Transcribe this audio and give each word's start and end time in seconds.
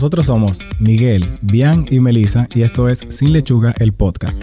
Nosotros 0.00 0.24
somos 0.24 0.60
Miguel, 0.78 1.38
Bian 1.42 1.84
y 1.90 2.00
Melissa 2.00 2.48
y 2.54 2.62
esto 2.62 2.88
es 2.88 3.04
Sin 3.10 3.34
Lechuga, 3.34 3.74
el 3.80 3.92
podcast. 3.92 4.42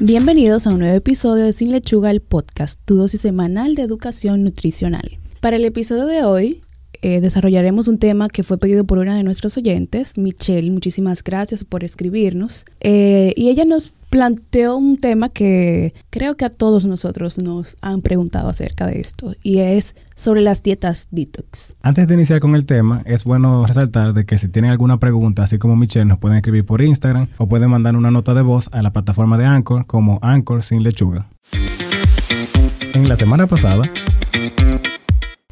Bienvenidos 0.00 0.66
a 0.66 0.70
un 0.70 0.80
nuevo 0.80 0.96
episodio 0.96 1.44
de 1.44 1.52
Sin 1.52 1.70
Lechuga, 1.70 2.10
el 2.10 2.20
podcast, 2.20 2.80
tu 2.84 2.96
dosis 2.96 3.20
semanal 3.20 3.76
de 3.76 3.82
educación 3.82 4.42
nutricional. 4.42 5.20
Para 5.40 5.54
el 5.54 5.64
episodio 5.64 6.06
de 6.06 6.24
hoy 6.24 6.62
eh, 7.00 7.20
desarrollaremos 7.20 7.86
un 7.86 7.98
tema 7.98 8.28
que 8.28 8.42
fue 8.42 8.58
pedido 8.58 8.82
por 8.82 8.98
una 8.98 9.16
de 9.16 9.22
nuestros 9.22 9.56
oyentes, 9.56 10.18
Michelle. 10.18 10.72
Muchísimas 10.72 11.22
gracias 11.22 11.62
por 11.62 11.84
escribirnos. 11.84 12.64
Eh, 12.80 13.34
y 13.36 13.50
ella 13.50 13.64
nos 13.64 13.92
planteó 14.10 14.76
un 14.76 14.96
tema 14.96 15.28
que 15.28 15.94
creo 16.10 16.36
que 16.36 16.44
a 16.44 16.50
todos 16.50 16.84
nosotros 16.84 17.38
nos 17.42 17.76
han 17.80 18.02
preguntado 18.02 18.48
acerca 18.48 18.86
de 18.86 19.00
esto 19.00 19.34
y 19.42 19.58
es 19.58 19.94
sobre 20.14 20.40
las 20.40 20.62
dietas 20.62 21.08
detox. 21.10 21.76
Antes 21.82 22.08
de 22.08 22.14
iniciar 22.14 22.40
con 22.40 22.54
el 22.54 22.66
tema, 22.66 23.02
es 23.04 23.24
bueno 23.24 23.66
resaltar 23.66 24.14
de 24.14 24.24
que 24.24 24.38
si 24.38 24.48
tienen 24.48 24.70
alguna 24.70 24.98
pregunta, 24.98 25.42
así 25.42 25.58
como 25.58 25.76
Michelle, 25.76 26.06
nos 26.06 26.18
pueden 26.18 26.36
escribir 26.36 26.64
por 26.64 26.82
Instagram 26.82 27.28
o 27.36 27.48
pueden 27.48 27.70
mandar 27.70 27.96
una 27.96 28.10
nota 28.10 28.34
de 28.34 28.42
voz 28.42 28.68
a 28.72 28.82
la 28.82 28.92
plataforma 28.92 29.38
de 29.38 29.44
Anchor 29.44 29.86
como 29.86 30.18
Anchor 30.22 30.62
sin 30.62 30.82
lechuga. 30.82 31.28
En 32.94 33.08
la 33.08 33.16
semana 33.16 33.46
pasada 33.46 33.82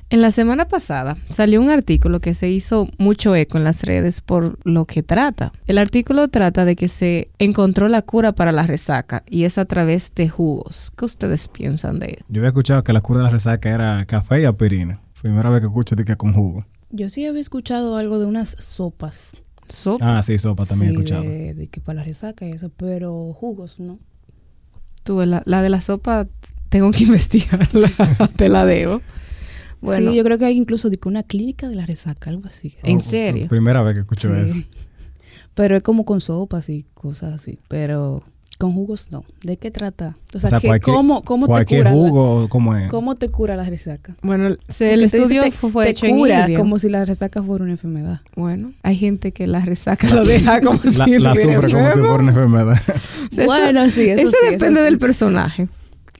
en 0.08 0.22
la 0.22 0.30
semana 0.30 0.68
pasada 0.68 1.16
salió 1.28 1.60
un 1.60 1.70
artículo 1.70 2.20
que 2.20 2.34
se 2.34 2.48
hizo 2.48 2.88
mucho 2.98 3.34
eco 3.34 3.58
en 3.58 3.64
las 3.64 3.82
redes 3.82 4.20
por 4.20 4.58
lo 4.64 4.84
que 4.84 5.02
trata. 5.02 5.52
El 5.66 5.78
artículo 5.78 6.28
trata 6.28 6.64
de 6.64 6.76
que 6.76 6.88
se 6.88 7.30
encontró 7.38 7.88
la 7.88 8.02
cura 8.02 8.32
para 8.32 8.52
la 8.52 8.66
resaca 8.66 9.24
y 9.28 9.44
es 9.44 9.58
a 9.58 9.64
través 9.64 10.14
de 10.14 10.28
jugos. 10.28 10.92
¿Qué 10.96 11.04
ustedes 11.04 11.48
piensan 11.48 11.98
de 11.98 12.06
eso? 12.06 12.24
Yo 12.28 12.40
había 12.40 12.48
escuchado 12.48 12.84
que 12.84 12.92
la 12.92 13.00
cura 13.00 13.18
de 13.18 13.24
la 13.24 13.30
resaca 13.30 13.68
era 13.68 14.04
café 14.06 14.42
y 14.42 14.44
aspirina. 14.44 15.00
Primera 15.20 15.50
vez 15.50 15.60
que 15.60 15.66
escucho 15.66 15.96
de 15.96 16.04
que 16.04 16.16
con 16.16 16.32
jugo. 16.32 16.64
Yo 16.90 17.08
sí 17.08 17.26
había 17.26 17.40
escuchado 17.40 17.96
algo 17.96 18.18
de 18.20 18.26
unas 18.26 18.50
sopas. 18.60 19.36
Ah, 20.00 20.22
sí, 20.22 20.38
sopa 20.38 20.64
también 20.64 20.92
he 20.92 20.94
escuchado. 20.94 21.22
De, 21.24 21.68
que 21.70 21.80
para 21.80 21.96
la 21.96 22.04
resaca 22.04 22.46
y 22.46 22.52
eso, 22.52 22.70
pero 22.76 23.32
jugos 23.34 23.80
no. 23.80 23.98
Tuve 25.02 25.26
la, 25.26 25.42
la 25.44 25.62
de 25.62 25.70
la 25.70 25.80
sopa, 25.80 26.28
tengo 26.68 26.92
que 26.92 27.04
investigarla, 27.04 27.90
te 28.36 28.48
la 28.48 28.64
debo. 28.64 29.02
Bueno, 29.80 30.10
sí, 30.10 30.16
yo 30.16 30.24
creo 30.24 30.38
que 30.38 30.46
hay 30.46 30.56
incluso 30.56 30.90
una 31.04 31.22
clínica 31.22 31.68
de 31.68 31.74
la 31.76 31.86
resaca, 31.86 32.30
algo 32.30 32.46
así. 32.46 32.76
¿En 32.82 33.00
serio? 33.00 33.48
Primera 33.48 33.82
vez 33.82 33.94
que 33.94 34.00
escucho 34.00 34.34
eso. 34.34 34.56
Pero 35.54 35.76
es 35.76 35.82
como 35.82 36.04
con 36.04 36.20
sopas 36.20 36.68
y 36.68 36.84
cosas 36.94 37.32
así. 37.32 37.58
Pero 37.68 38.22
con 38.58 38.72
jugos 38.72 39.10
no. 39.10 39.24
¿De 39.42 39.56
qué 39.56 39.70
trata? 39.70 40.14
O 40.34 40.40
sea, 40.40 40.60
¿cómo, 40.80 41.22
cómo 41.22 41.46
te 41.46 41.66
cura? 41.66 41.90
jugo 41.90 42.48
cómo 42.48 42.76
es? 42.76 42.88
¿Cómo 42.88 43.14
te 43.16 43.30
cura 43.30 43.56
la 43.56 43.64
resaca? 43.64 44.16
Bueno, 44.22 44.48
el 44.48 45.02
estudio 45.04 45.50
fue 45.52 45.90
hecho 45.90 46.06
cura 46.08 46.48
como 46.56 46.78
si 46.78 46.88
la 46.88 47.04
resaca 47.04 47.42
fuera 47.42 47.64
una 47.64 47.72
enfermedad. 47.72 48.20
Bueno, 48.34 48.72
hay 48.82 48.96
gente 48.96 49.32
que 49.32 49.46
la 49.46 49.60
resaca 49.60 50.08
lo 50.08 50.24
deja 50.24 50.60
como 50.60 50.78
si 50.78 51.18
la, 51.18 51.30
la 51.30 51.34
sufre 51.34 51.70
como 51.70 51.90
si 51.90 52.00
fuera 52.00 52.14
una 52.14 52.28
enfermedad. 52.30 52.82
bueno, 53.46 53.88
sí, 53.90 54.08
eso, 54.08 54.22
eso 54.22 54.36
depende 54.50 54.80
del 54.82 54.98
personaje. 54.98 55.68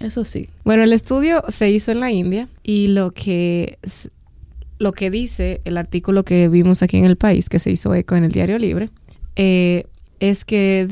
Eso 0.01 0.25
sí. 0.25 0.49
Bueno, 0.65 0.83
el 0.83 0.93
estudio 0.93 1.43
se 1.49 1.71
hizo 1.71 1.93
en 1.93 2.01
la 2.01 2.11
India 2.11 2.49
y 2.63 2.89
lo 2.89 3.13
que, 3.13 3.79
lo 4.79 4.93
que 4.93 5.11
dice 5.11 5.61
el 5.65 5.79
artículo 5.79 6.25
que 6.25 6.49
vimos 6.49 6.83
aquí 6.83 6.99
en 6.99 7.07
el 7.07 7.17
país, 7.17 7.49
que 7.49 7.59
se 7.59 7.71
hizo 7.71 7.95
eco 7.95 8.15
en 8.15 8.25
el 8.25 8.33
Diario 8.33 8.59
Libre, 8.59 8.91
eh, 9.37 9.85
es 10.21 10.45
que 10.45 10.89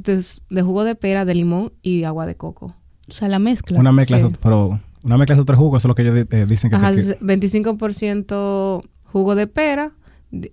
de, 0.50 0.62
jugo 0.62 0.84
de 0.84 0.94
pera, 0.94 1.24
de 1.24 1.34
limón 1.34 1.72
y 1.82 2.00
de 2.00 2.06
agua 2.06 2.26
de 2.26 2.36
coco. 2.36 2.74
O 3.08 3.12
sea, 3.12 3.28
la 3.28 3.38
mezcla. 3.38 3.78
Una 3.78 3.92
mezcla, 3.92 4.30
pero 4.40 4.80
una 5.02 5.18
mezcla 5.18 5.36
de 5.36 5.42
otros 5.42 5.58
jugos, 5.58 5.82
eso 5.82 5.88
es 5.88 5.90
lo 5.90 5.94
que 5.94 6.02
ellos 6.02 6.26
eh, 6.30 6.46
dicen 6.48 6.70
que... 6.70 6.76
Ajá, 6.76 6.92
25% 6.92 8.82
jugo 9.04 9.34
de 9.34 9.46
pera, 9.46 9.92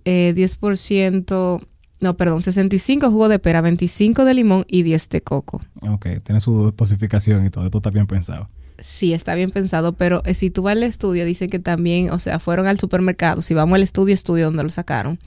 eh, 0.04 0.34
10% 0.36 1.66
no, 2.02 2.16
perdón, 2.16 2.42
65 2.42 3.10
jugo 3.10 3.28
de 3.28 3.38
pera, 3.38 3.60
25 3.60 4.24
de 4.24 4.34
limón 4.34 4.64
y 4.68 4.82
10 4.82 5.08
de 5.08 5.20
coco. 5.22 5.62
Ok, 5.80 6.06
tiene 6.24 6.40
su 6.40 6.72
dosificación 6.76 7.46
y 7.46 7.50
todo, 7.50 7.64
esto 7.64 7.78
está 7.78 7.90
bien 7.90 8.06
pensado. 8.06 8.48
Sí, 8.80 9.14
está 9.14 9.36
bien 9.36 9.52
pensado, 9.52 9.92
pero 9.92 10.22
eh, 10.24 10.34
si 10.34 10.50
tú 10.50 10.62
vas 10.62 10.72
al 10.72 10.82
estudio, 10.82 11.24
dicen 11.24 11.48
que 11.48 11.60
también, 11.60 12.10
o 12.10 12.18
sea, 12.18 12.40
fueron 12.40 12.66
al 12.66 12.80
supermercado, 12.80 13.40
si 13.40 13.54
vamos 13.54 13.76
al 13.76 13.84
estudio, 13.84 14.12
estudio 14.12 14.46
donde 14.46 14.64
lo 14.64 14.70
sacaron, 14.70 15.20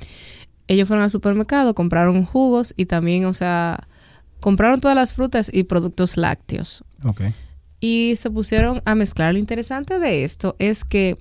ellos 0.67 0.87
fueron 0.87 1.03
al 1.03 1.09
supermercado, 1.09 1.73
compraron 1.73 2.25
jugos 2.25 2.73
y 2.75 2.85
también, 2.87 3.25
o 3.25 3.33
sea, 3.33 3.87
compraron 4.41 4.81
todas 4.81 4.95
las 4.95 5.13
frutas 5.13 5.49
y 5.53 5.63
productos 5.63 6.17
lácteos. 6.17 6.83
Ok. 7.05 7.21
Y 7.79 8.15
se 8.17 8.29
pusieron 8.29 8.81
a 8.83 8.95
mezclar. 8.95 9.33
Lo 9.33 9.39
interesante 9.39 9.99
de 9.99 10.25
esto 10.25 10.55
es 10.59 10.83
que 10.83 11.17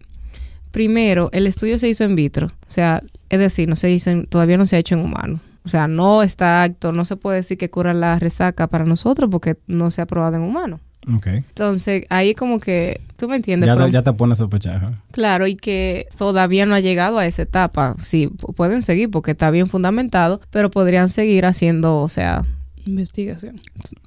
primero, 0.75 1.29
el 1.33 1.47
estudio 1.47 1.79
se 1.79 1.89
hizo 1.89 2.03
en 2.03 2.17
vitro, 2.17 2.49
o 2.49 2.71
sea, 2.71 3.01
es 3.35 3.41
decir, 3.41 3.69
no 3.69 3.77
se 3.77 3.89
dicen, 3.89 4.27
todavía 4.27 4.57
no 4.57 4.67
se 4.67 4.77
ha 4.77 4.79
hecho 4.79 4.95
en 4.95 5.03
humano. 5.03 5.41
O 5.65 5.69
sea, 5.69 5.89
no 5.89 6.23
está 6.23 6.63
acto, 6.63 6.93
no 6.93 7.05
se 7.05 7.17
puede 7.17 7.39
decir 7.39 7.57
que 7.57 7.71
cura 7.71 7.95
la 7.95 8.19
resaca 8.19 8.67
para 8.67 8.85
nosotros 8.85 9.31
porque 9.31 9.57
no 9.67 9.91
se 9.91 10.03
ha 10.03 10.07
probado 10.07 10.37
en 10.37 10.43
humano. 10.43 10.81
Ok. 11.15 11.27
Entonces, 11.27 12.05
ahí 12.11 12.35
como 12.35 12.61
que, 12.61 13.01
tú 13.17 13.29
me 13.29 13.37
entiendes. 13.37 13.67
Ya, 13.67 13.89
ya 13.89 14.03
te 14.03 14.13
pones 14.13 14.39
a 14.39 14.45
sospechar. 14.45 14.93
Claro, 15.11 15.47
y 15.47 15.57
que 15.57 16.07
todavía 16.17 16.67
no 16.67 16.75
ha 16.75 16.81
llegado 16.81 17.19
a 17.19 17.27
esa 17.27 17.43
etapa. 17.43 17.97
Sí, 17.99 18.29
pueden 18.57 18.83
seguir 18.83 19.11
porque 19.11 19.33
está 19.33 19.51
bien 19.51 19.67
fundamentado, 19.67 20.41
pero 20.51 20.71
podrían 20.71 21.09
seguir 21.09 21.47
haciendo, 21.47 21.97
o 21.97 22.09
sea... 22.09 22.43
Investigación. 22.87 23.57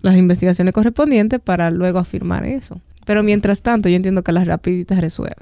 Las 0.01 0.15
investigaciones 0.15 0.73
correspondientes 0.73 1.39
para 1.39 1.71
luego 1.71 1.97
afirmar 1.97 2.45
eso. 2.45 2.79
Pero 3.07 3.23
mientras 3.23 3.61
tanto, 3.61 3.87
yo 3.87 3.95
entiendo 3.95 4.21
que 4.21 4.33
las 4.33 4.45
rapiditas 4.45 4.99
resuelven. 4.99 5.37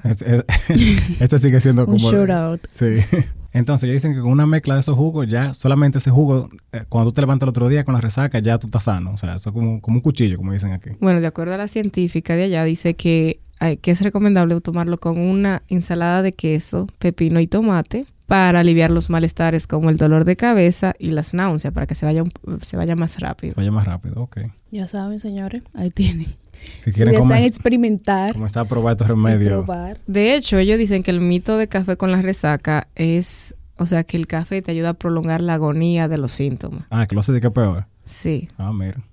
este 1.19 1.39
sigue 1.39 1.59
siendo 1.59 1.85
como... 1.87 1.97
Un 1.97 1.99
shootout. 1.99 2.61
Sí. 2.69 2.99
Entonces, 3.53 3.85
ellos 3.85 4.03
dicen 4.03 4.13
que 4.13 4.21
con 4.21 4.29
una 4.29 4.45
mezcla 4.45 4.75
de 4.75 4.81
esos 4.81 4.95
jugos, 4.95 5.25
ya 5.27 5.55
solamente 5.55 5.97
ese 5.97 6.11
jugo, 6.11 6.47
eh, 6.71 6.83
cuando 6.89 7.09
tú 7.09 7.15
te 7.15 7.21
levantas 7.21 7.47
el 7.47 7.49
otro 7.49 7.67
día 7.67 7.83
con 7.83 7.95
la 7.95 8.01
resaca, 8.01 8.37
ya 8.37 8.59
tú 8.59 8.67
estás 8.67 8.83
sano. 8.83 9.13
O 9.13 9.17
sea, 9.17 9.33
eso 9.33 9.49
es 9.49 9.53
como, 9.53 9.81
como 9.81 9.97
un 9.97 10.01
cuchillo, 10.01 10.37
como 10.37 10.51
dicen 10.51 10.73
aquí. 10.73 10.91
Bueno, 10.99 11.21
de 11.21 11.25
acuerdo 11.25 11.55
a 11.55 11.57
la 11.57 11.67
científica 11.67 12.35
de 12.35 12.43
allá, 12.43 12.63
dice 12.65 12.93
que, 12.93 13.39
que 13.81 13.91
es 13.91 14.01
recomendable 14.01 14.61
tomarlo 14.61 14.99
con 14.99 15.17
una 15.17 15.63
ensalada 15.67 16.21
de 16.21 16.33
queso, 16.33 16.85
pepino 16.99 17.39
y 17.39 17.47
tomate 17.47 18.05
para 18.27 18.59
aliviar 18.59 18.91
los 18.91 19.09
malestares 19.09 19.65
como 19.65 19.89
el 19.89 19.97
dolor 19.97 20.23
de 20.25 20.35
cabeza 20.35 20.93
y 20.99 21.11
las 21.11 21.33
náuseas, 21.33 21.73
para 21.73 21.87
que 21.87 21.95
se 21.95 22.05
vaya, 22.05 22.23
se 22.61 22.77
vaya 22.77 22.95
más 22.95 23.19
rápido. 23.19 23.53
Se 23.53 23.59
vaya 23.59 23.71
más 23.71 23.85
rápido, 23.85 24.21
ok. 24.21 24.37
Ya 24.71 24.85
saben, 24.85 25.19
señores, 25.19 25.63
ahí 25.73 25.89
tienen. 25.89 26.35
Si 26.79 26.91
quieren 26.91 27.15
si 27.21 27.45
experimentar. 27.45 28.33
Comenzar 28.33 28.65
a 28.65 28.69
probar 28.69 28.93
estos 28.93 29.07
remedios. 29.07 29.65
De 30.07 30.35
hecho, 30.35 30.57
ellos 30.57 30.77
dicen 30.77 31.03
que 31.03 31.11
el 31.11 31.21
mito 31.21 31.57
de 31.57 31.67
café 31.67 31.97
con 31.97 32.11
la 32.11 32.21
resaca 32.21 32.87
es, 32.95 33.55
o 33.77 33.85
sea, 33.85 34.03
que 34.03 34.17
el 34.17 34.27
café 34.27 34.61
te 34.61 34.71
ayuda 34.71 34.89
a 34.89 34.93
prolongar 34.93 35.41
la 35.41 35.55
agonía 35.55 36.07
de 36.07 36.17
los 36.17 36.33
síntomas. 36.33 36.85
Ah, 36.89 37.05
que 37.07 37.15
lo 37.15 37.21
hace 37.21 37.31
de 37.31 37.41
que 37.41 37.51
peor. 37.51 37.87
Sí. 38.03 38.49
Ah, 38.57 38.71
mira. 38.73 39.03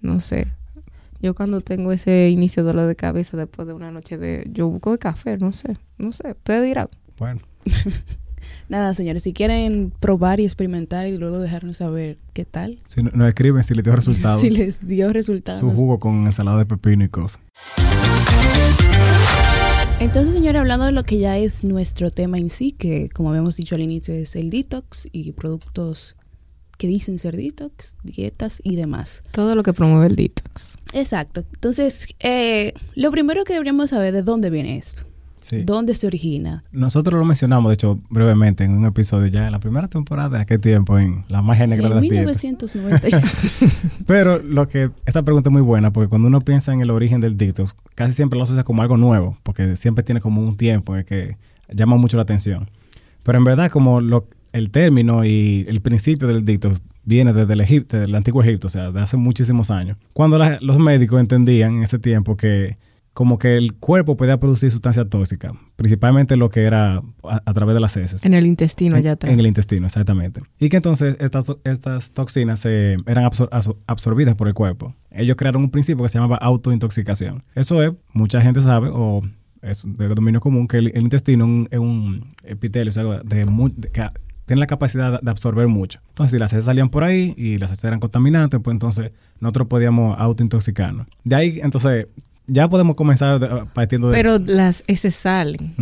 No 0.00 0.20
sé. 0.20 0.48
Yo 1.20 1.34
cuando 1.34 1.60
tengo 1.60 1.92
ese 1.92 2.30
inicio 2.30 2.64
de 2.64 2.68
dolor 2.68 2.88
de 2.88 2.96
cabeza 2.96 3.36
después 3.36 3.68
de 3.68 3.74
una 3.74 3.92
noche 3.92 4.18
de... 4.18 4.48
Yo 4.52 4.68
busco 4.68 4.90
de 4.90 4.98
café, 4.98 5.38
no 5.38 5.52
sé. 5.52 5.76
No 5.96 6.10
sé. 6.10 6.30
Ustedes 6.30 6.64
dirán. 6.64 6.88
Bueno. 7.16 7.40
Nada, 8.68 8.94
señores, 8.94 9.22
si 9.22 9.32
quieren 9.32 9.92
probar 10.00 10.40
y 10.40 10.44
experimentar 10.44 11.06
y 11.06 11.18
luego 11.18 11.38
dejarnos 11.38 11.78
saber 11.78 12.18
qué 12.32 12.44
tal. 12.44 12.78
Si 12.86 13.02
nos 13.02 13.28
escriben 13.28 13.62
si 13.64 13.74
les 13.74 13.84
dio 13.84 13.96
resultados. 13.96 14.40
si 14.40 14.50
les 14.50 14.86
dio 14.86 15.12
resultados. 15.12 15.60
Su 15.60 15.70
jugo 15.70 15.98
con 15.98 16.26
ensalada 16.26 16.58
de 16.58 16.66
pepino 16.66 17.04
y 17.04 17.08
cosas. 17.08 17.40
Entonces, 20.00 20.34
señores, 20.34 20.60
hablando 20.60 20.86
de 20.86 20.92
lo 20.92 21.04
que 21.04 21.18
ya 21.18 21.38
es 21.38 21.64
nuestro 21.64 22.10
tema 22.10 22.36
en 22.36 22.50
sí, 22.50 22.72
que 22.72 23.08
como 23.10 23.30
habíamos 23.30 23.56
dicho 23.56 23.76
al 23.76 23.82
inicio 23.82 24.12
es 24.12 24.34
el 24.34 24.50
detox 24.50 25.08
y 25.12 25.30
productos 25.32 26.16
que 26.76 26.88
dicen 26.88 27.20
ser 27.20 27.36
detox, 27.36 27.94
dietas 28.02 28.60
y 28.64 28.74
demás. 28.74 29.22
Todo 29.30 29.54
lo 29.54 29.62
que 29.62 29.72
promueve 29.72 30.08
el 30.08 30.16
detox. 30.16 30.74
Exacto. 30.92 31.44
Entonces, 31.54 32.08
eh, 32.18 32.74
lo 32.96 33.12
primero 33.12 33.44
que 33.44 33.52
deberíamos 33.52 33.90
saber 33.90 34.12
de 34.12 34.22
dónde 34.22 34.50
viene 34.50 34.76
esto. 34.76 35.04
¿Dónde 35.64 35.94
se 35.94 36.06
origina? 36.06 36.62
Nosotros 36.72 37.18
lo 37.18 37.24
mencionamos, 37.24 37.70
de 37.70 37.74
hecho, 37.74 37.98
brevemente 38.10 38.64
en 38.64 38.72
un 38.72 38.84
episodio 38.86 39.26
ya 39.26 39.44
en 39.46 39.52
la 39.52 39.60
primera 39.60 39.88
temporada, 39.88 40.40
¿a 40.40 40.44
qué 40.44 40.58
tiempo? 40.58 40.98
En 40.98 41.24
La 41.28 41.42
magia 41.42 41.66
negra 41.66 41.88
de 41.88 41.94
las 41.96 42.02
1990. 42.02 43.08
Pero 44.06 44.38
lo 44.38 44.68
que, 44.68 44.90
esa 45.06 45.22
pregunta 45.22 45.50
es 45.50 45.52
muy 45.52 45.62
buena, 45.62 45.92
porque 45.92 46.08
cuando 46.08 46.28
uno 46.28 46.40
piensa 46.40 46.72
en 46.72 46.80
el 46.80 46.90
origen 46.90 47.20
del 47.20 47.36
detox, 47.36 47.76
casi 47.94 48.12
siempre 48.12 48.36
lo 48.38 48.44
asocia 48.44 48.64
como 48.64 48.82
algo 48.82 48.96
nuevo, 48.96 49.36
porque 49.42 49.76
siempre 49.76 50.04
tiene 50.04 50.20
como 50.20 50.42
un 50.42 50.56
tiempo 50.56 50.96
en 50.96 51.04
que 51.04 51.36
llama 51.72 51.96
mucho 51.96 52.16
la 52.16 52.22
atención. 52.22 52.68
Pero 53.24 53.38
en 53.38 53.44
verdad, 53.44 53.70
como 53.70 54.00
lo, 54.00 54.26
el 54.52 54.70
término 54.70 55.24
y 55.24 55.64
el 55.68 55.80
principio 55.80 56.28
del 56.28 56.44
detox 56.44 56.82
viene 57.04 57.32
desde 57.32 57.52
el, 57.54 57.60
Egipto, 57.60 57.96
desde 57.96 58.08
el 58.08 58.14
antiguo 58.14 58.42
Egipto, 58.42 58.66
o 58.66 58.70
sea, 58.70 58.90
de 58.90 59.00
hace 59.00 59.16
muchísimos 59.16 59.70
años. 59.70 59.96
Cuando 60.12 60.38
los 60.60 60.78
médicos 60.78 61.20
entendían 61.20 61.76
en 61.76 61.82
ese 61.82 61.98
tiempo 61.98 62.36
que 62.36 62.76
como 63.12 63.38
que 63.38 63.56
el 63.56 63.74
cuerpo 63.74 64.16
podía 64.16 64.38
producir 64.38 64.70
sustancias 64.70 65.06
tóxicas, 65.10 65.52
principalmente 65.76 66.36
lo 66.36 66.48
que 66.48 66.62
era 66.62 67.02
a, 67.22 67.52
través 67.52 67.74
de 67.74 67.80
las 67.80 67.96
heces. 67.96 68.24
En 68.24 68.34
el 68.34 68.46
intestino, 68.46 68.96
allá 68.96 69.12
atrás. 69.12 69.32
En 69.32 69.38
el 69.38 69.46
intestino, 69.46 69.86
exactamente. 69.86 70.40
Y 70.58 70.70
que 70.70 70.76
entonces 70.76 71.16
estas, 71.20 71.52
estas 71.64 72.12
toxinas 72.12 72.64
eran 72.64 73.30
absorbidas 73.86 74.34
por 74.34 74.48
el 74.48 74.54
cuerpo. 74.54 74.94
Ellos 75.10 75.36
crearon 75.36 75.62
un 75.62 75.70
principio 75.70 76.02
que 76.02 76.08
se 76.08 76.18
llamaba 76.18 76.36
autointoxicación. 76.36 77.44
Eso 77.54 77.82
es, 77.82 77.92
mucha 78.14 78.40
gente 78.40 78.62
sabe, 78.62 78.88
o 78.90 79.22
es 79.60 79.86
de 79.86 80.08
dominio 80.08 80.40
común, 80.40 80.66
que 80.66 80.78
el, 80.78 80.96
intestino 80.96 81.66
es 81.70 81.78
un 81.78 82.28
epitelio, 82.44 82.90
o 82.90 82.92
sea, 82.92 83.04
de, 83.04 83.44
tienen 84.46 84.60
la 84.60 84.66
capacidad 84.66 85.20
de 85.20 85.30
absorber 85.30 85.68
mucho. 85.68 86.00
Entonces, 86.08 86.32
si 86.32 86.38
las 86.38 86.52
heces 86.52 86.64
salían 86.64 86.88
por 86.88 87.04
ahí 87.04 87.32
y 87.36 87.58
las 87.58 87.70
heces 87.70 87.84
eran 87.84 88.00
contaminantes, 88.00 88.60
pues 88.62 88.74
entonces 88.74 89.12
nosotros 89.38 89.68
podíamos 89.68 90.18
autointoxicarnos. 90.18 91.06
De 91.24 91.36
ahí, 91.36 91.60
entonces, 91.62 92.08
ya 92.46 92.68
podemos 92.68 92.96
comenzar 92.96 93.66
partiendo 93.72 94.08
de... 94.08 94.16
Pero 94.16 94.38
las 94.38 94.84
heces 94.86 95.14
salen. 95.14 95.74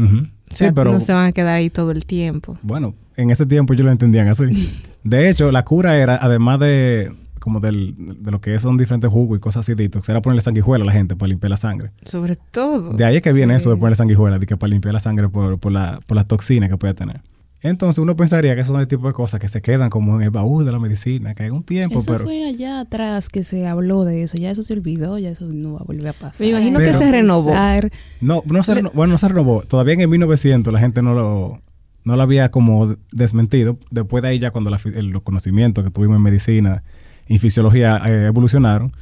O 0.50 0.54
Sí, 0.54 0.66
pero 0.74 0.92
no 0.92 1.00
se 1.00 1.12
van 1.12 1.26
a 1.26 1.32
quedar 1.32 1.54
ahí 1.54 1.70
todo 1.70 1.92
el 1.92 2.04
tiempo. 2.04 2.58
bueno, 2.62 2.94
en 3.16 3.30
ese 3.30 3.46
tiempo 3.46 3.74
yo 3.74 3.84
lo 3.84 3.92
entendían 3.92 4.28
así. 4.28 4.44
De 5.04 5.30
hecho, 5.30 5.50
la 5.52 5.64
cura 5.64 5.96
era, 5.96 6.18
además 6.20 6.60
de 6.60 7.12
como 7.38 7.58
del, 7.58 7.94
de 7.96 8.30
lo 8.30 8.40
que 8.40 8.58
son 8.58 8.76
diferentes 8.76 9.10
jugos 9.10 9.38
y 9.38 9.40
cosas 9.40 9.60
así, 9.60 9.74
detox, 9.74 10.08
era 10.10 10.20
ponerle 10.20 10.42
sanguijuela 10.42 10.82
a 10.82 10.86
la 10.86 10.92
gente 10.92 11.16
para 11.16 11.28
limpiar 11.28 11.50
la 11.50 11.56
sangre. 11.56 11.90
Sobre 12.04 12.36
todo. 12.36 12.92
De 12.92 13.04
ahí 13.04 13.16
es 13.16 13.22
que 13.22 13.32
viene 13.32 13.56
eso 13.56 13.70
de 13.70 13.76
ponerle 13.76 13.96
sanguijuela, 13.96 14.38
de 14.38 14.46
que 14.46 14.58
para 14.58 14.68
limpiar 14.68 14.92
la 14.92 15.00
sangre 15.00 15.28
por, 15.30 15.58
por, 15.58 15.72
la, 15.72 16.00
por 16.06 16.16
las 16.16 16.26
toxinas 16.26 16.68
que 16.68 16.76
puede 16.76 16.92
tener. 16.92 17.22
Entonces 17.62 17.98
uno 17.98 18.16
pensaría 18.16 18.56
que 18.56 18.64
son 18.64 18.80
el 18.80 18.88
tipo 18.88 19.06
de 19.06 19.12
cosas 19.12 19.38
que 19.38 19.46
se 19.48 19.60
quedan 19.60 19.90
como 19.90 20.16
en 20.16 20.22
el 20.22 20.30
baúl 20.30 20.64
de 20.64 20.72
la 20.72 20.78
medicina, 20.78 21.34
que 21.34 21.42
hay 21.42 21.50
un 21.50 21.62
tiempo, 21.62 21.98
Eso 21.98 22.12
pero... 22.12 22.24
fue 22.24 22.46
allá 22.46 22.80
atrás 22.80 23.28
que 23.28 23.44
se 23.44 23.66
habló 23.66 24.04
de 24.04 24.22
eso. 24.22 24.38
Ya 24.38 24.50
eso 24.50 24.62
se 24.62 24.72
olvidó, 24.72 25.18
ya 25.18 25.28
eso 25.30 25.46
no 25.46 25.74
va 25.74 25.80
a 25.80 25.84
volver 25.84 26.08
a 26.08 26.12
pasar. 26.14 26.40
Me 26.40 26.48
imagino 26.48 26.78
que 26.78 26.94
se 26.94 27.10
renovó. 27.10 27.52
No, 28.20 28.42
no 28.46 28.62
se 28.62 28.74
reno- 28.74 28.90
bueno, 28.94 29.12
no 29.12 29.18
se 29.18 29.28
renovó. 29.28 29.62
Todavía 29.62 29.94
en 29.94 30.00
el 30.00 30.08
1900 30.08 30.72
la 30.72 30.80
gente 30.80 31.02
no 31.02 31.12
lo, 31.14 31.60
no 32.04 32.16
lo 32.16 32.22
había 32.22 32.50
como 32.50 32.96
desmentido. 33.12 33.76
Después 33.90 34.22
de 34.22 34.28
ahí 34.30 34.38
ya 34.38 34.52
cuando 34.52 34.70
la 34.70 34.80
el- 34.94 35.08
los 35.08 35.22
conocimientos 35.22 35.84
que 35.84 35.90
tuvimos 35.90 36.16
en 36.16 36.22
medicina 36.22 36.82
y 37.28 37.38
fisiología 37.38 38.00
eh, 38.06 38.26
evolucionaron, 38.26 38.92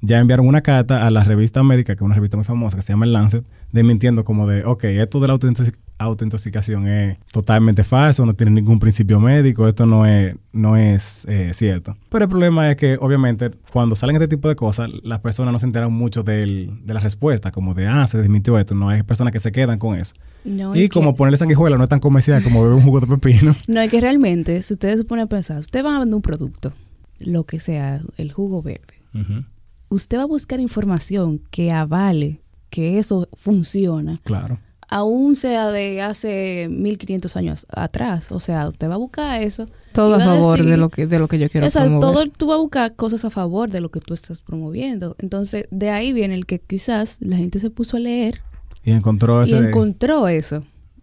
ya 0.00 0.18
enviaron 0.18 0.46
una 0.46 0.60
carta 0.62 1.06
a 1.06 1.10
la 1.10 1.24
revista 1.24 1.62
médica, 1.62 1.94
que 1.94 1.98
es 1.98 2.06
una 2.06 2.14
revista 2.14 2.36
muy 2.36 2.44
famosa 2.44 2.76
que 2.76 2.82
se 2.82 2.92
llama 2.92 3.04
El 3.06 3.12
Lancet, 3.12 3.44
desmintiendo 3.72 4.24
como 4.24 4.46
de, 4.46 4.64
ok, 4.64 4.84
esto 4.84 5.18
de 5.20 5.28
la 5.28 5.34
autointoxic- 5.34 5.76
autointoxicación 5.98 6.86
es 6.86 7.18
totalmente 7.32 7.82
falso, 7.84 8.24
no 8.24 8.34
tiene 8.34 8.52
ningún 8.52 8.78
principio 8.78 9.18
médico, 9.20 9.66
esto 9.68 9.86
no 9.86 10.06
es, 10.06 10.34
no 10.52 10.76
es 10.76 11.24
eh, 11.28 11.50
cierto. 11.52 11.96
Pero 12.08 12.24
el 12.24 12.30
problema 12.30 12.70
es 12.70 12.76
que 12.76 12.96
obviamente 13.00 13.50
cuando 13.72 13.94
salen 13.96 14.16
este 14.16 14.28
tipo 14.28 14.48
de 14.48 14.56
cosas, 14.56 14.88
las 15.02 15.20
personas 15.20 15.52
no 15.52 15.58
se 15.58 15.66
enteran 15.66 15.92
mucho 15.92 16.22
del- 16.22 16.78
de 16.86 16.94
la 16.94 17.00
respuesta, 17.00 17.50
como 17.50 17.74
de, 17.74 17.86
ah, 17.88 18.06
se 18.06 18.18
desmintió 18.18 18.58
esto, 18.58 18.74
no 18.74 18.88
hay 18.88 19.02
personas 19.02 19.32
que 19.32 19.38
se 19.40 19.52
quedan 19.52 19.78
con 19.78 19.98
eso. 19.98 20.14
No, 20.44 20.74
y 20.76 20.88
como 20.88 21.12
que- 21.12 21.18
ponerle 21.18 21.36
sanguijuela 21.36 21.76
no 21.76 21.82
es 21.84 21.88
tan 21.90 22.00
comercial 22.00 22.42
como 22.42 22.62
beber 22.62 22.76
un 22.76 22.82
jugo 22.82 23.00
de 23.00 23.06
pepino. 23.06 23.56
No, 23.68 23.80
es 23.80 23.90
que 23.90 24.00
realmente, 24.00 24.62
si 24.62 24.74
ustedes 24.74 24.98
se 24.98 25.04
ponen 25.04 25.24
a 25.24 25.28
pensar, 25.28 25.58
ustedes 25.58 25.84
van 25.84 25.96
a 25.96 25.98
vender 26.00 26.14
un 26.16 26.22
producto, 26.22 26.72
lo 27.18 27.44
que 27.44 27.60
sea, 27.60 28.00
el 28.16 28.32
jugo 28.32 28.62
verde. 28.62 28.94
Ujú, 29.14 29.44
Usted 29.90 30.18
va 30.18 30.22
a 30.22 30.26
buscar 30.26 30.60
información 30.60 31.40
que 31.50 31.72
avale 31.72 32.40
que 32.70 32.98
eso 32.98 33.28
funciona, 33.34 34.18
Claro. 34.22 34.58
aún 34.90 35.36
sea 35.36 35.70
de 35.70 36.02
hace 36.02 36.68
1500 36.70 37.36
años 37.36 37.66
atrás. 37.70 38.30
O 38.32 38.38
sea, 38.40 38.68
usted 38.68 38.88
va 38.90 38.94
a 38.94 38.98
buscar 38.98 39.42
eso. 39.42 39.66
Todo 39.92 40.18
y 40.18 40.22
a 40.22 40.24
favor 40.24 40.58
decir- 40.58 40.70
de 40.70 40.76
lo 40.76 40.88
que 40.90 41.06
de 41.06 41.18
lo 41.18 41.28
que 41.28 41.38
yo 41.38 41.48
quiero 41.48 41.66
Exacto, 41.66 41.98
promover. 42.00 42.28
todo 42.28 42.36
tú 42.36 42.46
vas 42.48 42.56
a 42.56 42.60
buscar 42.60 42.96
cosas 42.96 43.24
a 43.24 43.30
favor 43.30 43.70
de 43.70 43.80
lo 43.80 43.90
que 43.90 44.00
tú 44.00 44.12
estás 44.14 44.42
promoviendo. 44.42 45.16
Entonces, 45.18 45.66
de 45.70 45.90
ahí 45.90 46.12
viene 46.12 46.34
el 46.34 46.44
que 46.46 46.58
quizás 46.58 47.16
la 47.20 47.36
gente 47.38 47.58
se 47.58 47.70
puso 47.70 47.96
a 47.96 48.00
leer 48.00 48.40
Y 48.84 48.90
encontró 48.92 49.40
y 49.40 49.44
ese... 49.44 49.56
encontró 49.58 50.28
eso. 50.28 50.62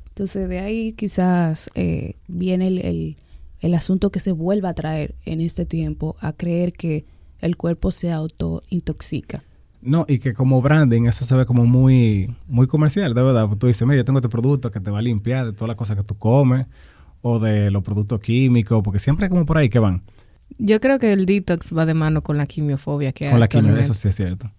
Entonces, 0.10 0.48
de 0.48 0.60
ahí 0.60 0.94
quizás 0.94 1.70
eh, 1.76 2.14
viene 2.28 2.68
el, 2.68 2.78
el- 2.86 3.18
el 3.62 3.74
asunto 3.74 4.12
que 4.12 4.20
se 4.20 4.32
vuelva 4.32 4.70
a 4.70 4.74
traer 4.76 5.16
en 5.26 5.42
este 5.42 5.66
tiempo 5.66 6.16
a 6.20 6.34
creer 6.34 6.72
que 6.74 7.06
el 7.46 7.58
cuerpo 7.58 7.92
se 7.92 8.12
autointoxica. 8.12 9.44
No, 9.82 10.06
y 10.08 10.18
que 10.20 10.34
como 10.34 10.62
branding 10.62 11.04
eso 11.06 11.26
se 11.26 11.36
ve 11.36 11.46
como 11.46 11.66
muy, 11.66 12.34
muy 12.48 12.66
comercial, 12.66 13.14
de 13.14 13.22
verdad. 13.22 13.48
Tú 13.58 13.68
dices, 13.68 13.84
mira, 13.88 13.98
yo 13.98 14.06
tengo 14.06 14.18
este 14.20 14.30
producto 14.30 14.72
que 14.72 14.80
te 14.80 14.90
va 14.90 14.98
a 15.00 15.02
limpiar 15.02 15.46
de 15.46 15.54
todas 15.54 15.68
las 15.68 15.78
cosas 15.78 15.96
que 15.98 16.04
tú 16.04 16.16
comes 16.16 16.66
o 17.22 17.40
de 17.40 17.70
los 17.70 17.84
productos 17.84 18.20
químicos, 18.20 18.82
porque 18.84 19.00
siempre 19.00 19.28
es 19.28 19.30
como 19.30 19.46
por 19.46 19.58
ahí 19.60 19.70
que 19.70 19.78
van. 19.80 20.02
Yo 20.58 20.80
creo 20.80 20.98
que 21.00 21.14
el 21.14 21.26
detox 21.26 21.72
va 21.76 21.86
de 21.86 21.94
mano 21.94 22.24
con 22.24 22.38
la 22.38 22.48
quimiofobia 22.48 23.12
que 23.12 23.26
hay 23.26 23.32
Con 23.32 23.40
la 23.40 23.48
quimio, 23.48 23.78
eso 23.78 23.94
sí 23.94 24.08
es 24.10 24.16
cierto. 24.16 24.50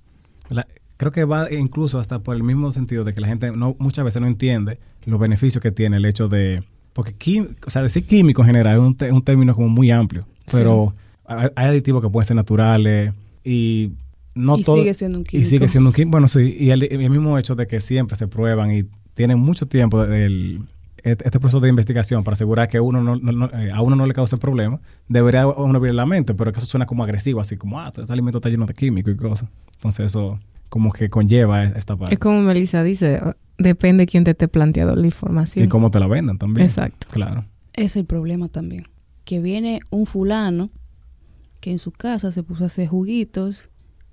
La- 0.48 0.66
creo 0.96 1.10
que 1.12 1.24
va 1.24 1.52
incluso 1.52 1.98
hasta 1.98 2.20
por 2.20 2.36
el 2.36 2.42
mismo 2.44 2.70
sentido 2.72 3.02
de 3.04 3.12
que 3.12 3.20
la 3.20 3.26
gente 3.28 3.50
no 3.50 3.74
muchas 3.78 4.04
veces 4.04 4.20
no 4.22 4.28
entiende 4.28 4.78
los 5.04 5.18
beneficios 5.18 5.60
que 5.62 5.70
tiene 5.72 5.96
el 5.96 6.04
hecho 6.04 6.28
de... 6.28 6.62
Porque, 6.92 7.14
quim- 7.16 7.56
o 7.66 7.70
sea, 7.70 7.82
decir 7.82 8.06
químico 8.06 8.42
en 8.42 8.46
general 8.46 8.74
es 8.76 8.80
un, 8.80 8.94
te- 8.94 9.10
un 9.12 9.22
término 9.22 9.54
como 9.54 9.68
muy 9.68 9.90
amplio, 9.90 10.26
pero 10.52 10.94
hay 11.28 11.50
aditivos 11.68 12.02
que 12.02 12.08
pueden 12.10 12.26
ser 12.26 12.36
naturales 12.36 13.12
y 13.44 13.92
no 14.34 14.58
y 14.58 14.62
todo... 14.62 14.76
sigue 14.76 14.94
siendo 14.94 15.18
un 15.18 15.22
Y 15.22 15.26
químico. 15.26 15.48
sigue 15.50 15.68
siendo 15.68 15.90
un 15.90 15.94
químico. 15.94 16.10
Bueno, 16.12 16.28
sí. 16.28 16.56
Y 16.58 16.70
el, 16.70 16.82
y 16.84 16.86
el 17.04 17.10
mismo 17.10 17.38
hecho 17.38 17.54
de 17.54 17.66
que 17.66 17.80
siempre 17.80 18.16
se 18.16 18.28
prueban 18.28 18.70
y 18.72 18.84
tienen 19.14 19.38
mucho 19.38 19.66
tiempo 19.66 20.02
el, 20.04 20.60
este 21.02 21.38
proceso 21.40 21.60
de 21.60 21.68
investigación 21.68 22.22
para 22.24 22.34
asegurar 22.34 22.68
que 22.68 22.80
uno 22.80 23.02
no, 23.02 23.16
no- 23.16 23.32
no- 23.32 23.46
eh, 23.58 23.70
a 23.72 23.80
uno 23.80 23.96
no 23.96 24.04
le 24.06 24.12
cause 24.12 24.36
problemas, 24.36 24.80
debería 25.08 25.46
uno 25.46 25.78
abrir 25.78 25.94
la 25.94 26.04
mente, 26.04 26.34
pero 26.34 26.52
que 26.52 26.58
eso 26.58 26.66
suena 26.66 26.84
como 26.86 27.02
agresivo, 27.04 27.40
así 27.40 27.56
como, 27.56 27.80
ah, 27.80 27.90
todo 27.92 28.02
este 28.02 28.12
alimento 28.12 28.38
está 28.38 28.48
lleno 28.50 28.66
de 28.66 28.74
químicos 28.74 29.14
y 29.14 29.16
cosas. 29.16 29.48
Entonces 29.74 30.06
eso 30.06 30.38
como 30.68 30.92
que 30.92 31.08
conlleva 31.08 31.64
es- 31.64 31.74
esta 31.76 31.96
parte. 31.96 32.14
Es 32.14 32.18
como 32.18 32.42
Melissa 32.42 32.82
dice, 32.82 33.20
depende 33.56 34.04
quién 34.06 34.24
te 34.24 34.32
esté 34.32 34.48
planteando 34.48 34.94
la 34.96 35.06
información. 35.06 35.64
Y 35.64 35.68
cómo 35.68 35.90
te 35.90 35.98
la 36.00 36.08
vendan 36.08 36.36
también. 36.38 36.66
Exacto. 36.66 37.06
Claro. 37.10 37.44
Es 37.72 37.96
el 37.96 38.04
problema 38.04 38.48
también. 38.48 38.84
Que 39.24 39.40
viene 39.40 39.80
un 39.90 40.04
fulano 40.06 40.70
que 41.60 41.70
en 41.70 41.78
su 41.78 41.90
casa 41.92 42.32
se 42.32 42.42
puso 42.42 42.64
a 42.64 42.66
hacer 42.66 42.88
juguitos 42.88 43.70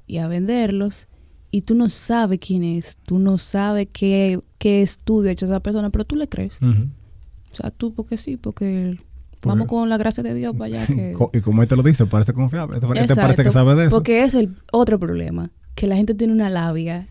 y 0.08 0.18
a 0.18 0.28
venderlos 0.28 1.08
y 1.52 1.62
tú 1.62 1.76
no 1.76 1.90
sabes 1.90 2.40
quién 2.40 2.64
es, 2.64 2.98
tú 3.06 3.20
no 3.20 3.38
sabes 3.38 3.88
qué, 3.94 4.40
qué 4.58 4.82
estudio 4.82 5.30
ha 5.30 5.34
hecho 5.34 5.46
esa 5.46 5.60
persona, 5.60 5.90
pero 5.92 6.04
tú 6.04 6.16
le 6.16 6.28
crees. 6.28 6.60
O 6.62 7.56
sea, 7.56 7.70
tú 7.70 7.94
porque 7.94 8.18
sí, 8.18 8.38
porque 8.38 8.98
Porque- 9.40 9.48
vamos 9.50 9.68
con 9.68 9.88
la 9.88 9.98
gracia 9.98 10.24
de 10.24 10.34
Dios 10.34 10.56
para 10.56 10.82
allá. 10.82 10.88
Que... 10.88 11.14
Y 11.34 11.42
como 11.42 11.62
él 11.62 11.68
te 11.68 11.76
lo 11.76 11.84
dice, 11.84 12.08
parece 12.08 12.34
confiable. 12.34 12.78
Este 12.78 12.88
Exacto, 12.88 13.16
parece 13.22 13.44
que 13.44 13.52
sabe 13.52 13.76
de 13.76 13.86
eso. 13.88 13.98
Porque 13.98 14.24
es 14.24 14.34
el 14.34 14.56
otro 14.72 14.98
problema, 14.98 15.52
que 15.76 15.86
la 15.86 15.96
gente 15.96 16.16
tiene 16.16 16.34
una 16.34 16.50
labia. 16.50 17.08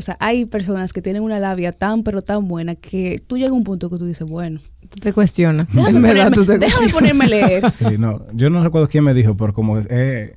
O 0.00 0.02
sea, 0.02 0.16
hay 0.20 0.44
personas 0.44 0.92
que 0.92 1.02
tienen 1.02 1.22
una 1.22 1.38
labia 1.40 1.72
tan 1.72 2.02
pero 2.02 2.22
tan 2.22 2.48
buena 2.48 2.74
que 2.74 3.16
tú 3.26 3.36
llegas 3.36 3.50
a 3.52 3.54
un 3.54 3.64
punto 3.64 3.90
que 3.90 3.98
tú 3.98 4.06
dices, 4.06 4.26
bueno, 4.28 4.60
Tú 4.88 5.00
te 5.00 5.12
cuestionas. 5.12 5.66
déjame, 5.72 5.96
En 5.96 6.02
verdad, 6.02 6.32
tú 6.32 6.44
ponerme, 6.44 6.58
te 6.58 6.66
déjame 6.66 6.88
ponerme 6.92 7.24
a 7.24 7.28
leer. 7.28 7.70
Sí, 7.72 7.84
no, 7.98 8.24
yo 8.32 8.50
no 8.50 8.62
recuerdo 8.62 8.88
quién 8.88 9.02
me 9.02 9.14
dijo, 9.14 9.36
pero 9.36 9.52
como 9.52 9.78
eh, 9.80 10.36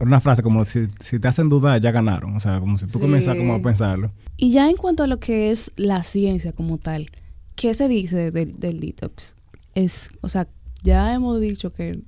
una 0.00 0.18
frase 0.20 0.42
como 0.42 0.64
si, 0.64 0.86
si 1.00 1.18
te 1.20 1.28
hacen 1.28 1.48
dudar, 1.50 1.80
ya 1.80 1.90
ganaron. 1.90 2.34
O 2.34 2.40
sea, 2.40 2.58
como 2.58 2.78
si 2.78 2.86
tú 2.86 2.92
Sí. 2.94 3.00
comienzas 3.00 3.36
como 3.36 3.52
a 3.54 3.58
pensarlo. 3.60 4.10
Y 4.38 4.50
ya 4.50 4.70
en 4.70 4.76
cuanto 4.76 5.02
a 5.02 5.06
lo 5.06 5.20
que 5.20 5.50
es 5.50 5.70
la 5.76 6.02
ciencia 6.04 6.52
como 6.52 6.78
tal, 6.78 7.10
¿qué 7.54 7.74
se 7.74 7.86
dice 7.88 8.30
del, 8.30 8.58
del 8.58 8.80
detox? 8.80 9.34
Es, 9.74 10.08
o 10.22 10.28
sea, 10.30 10.48
ya 10.82 11.12
hemos 11.12 11.40
dicho 11.40 11.70
que 11.70 12.00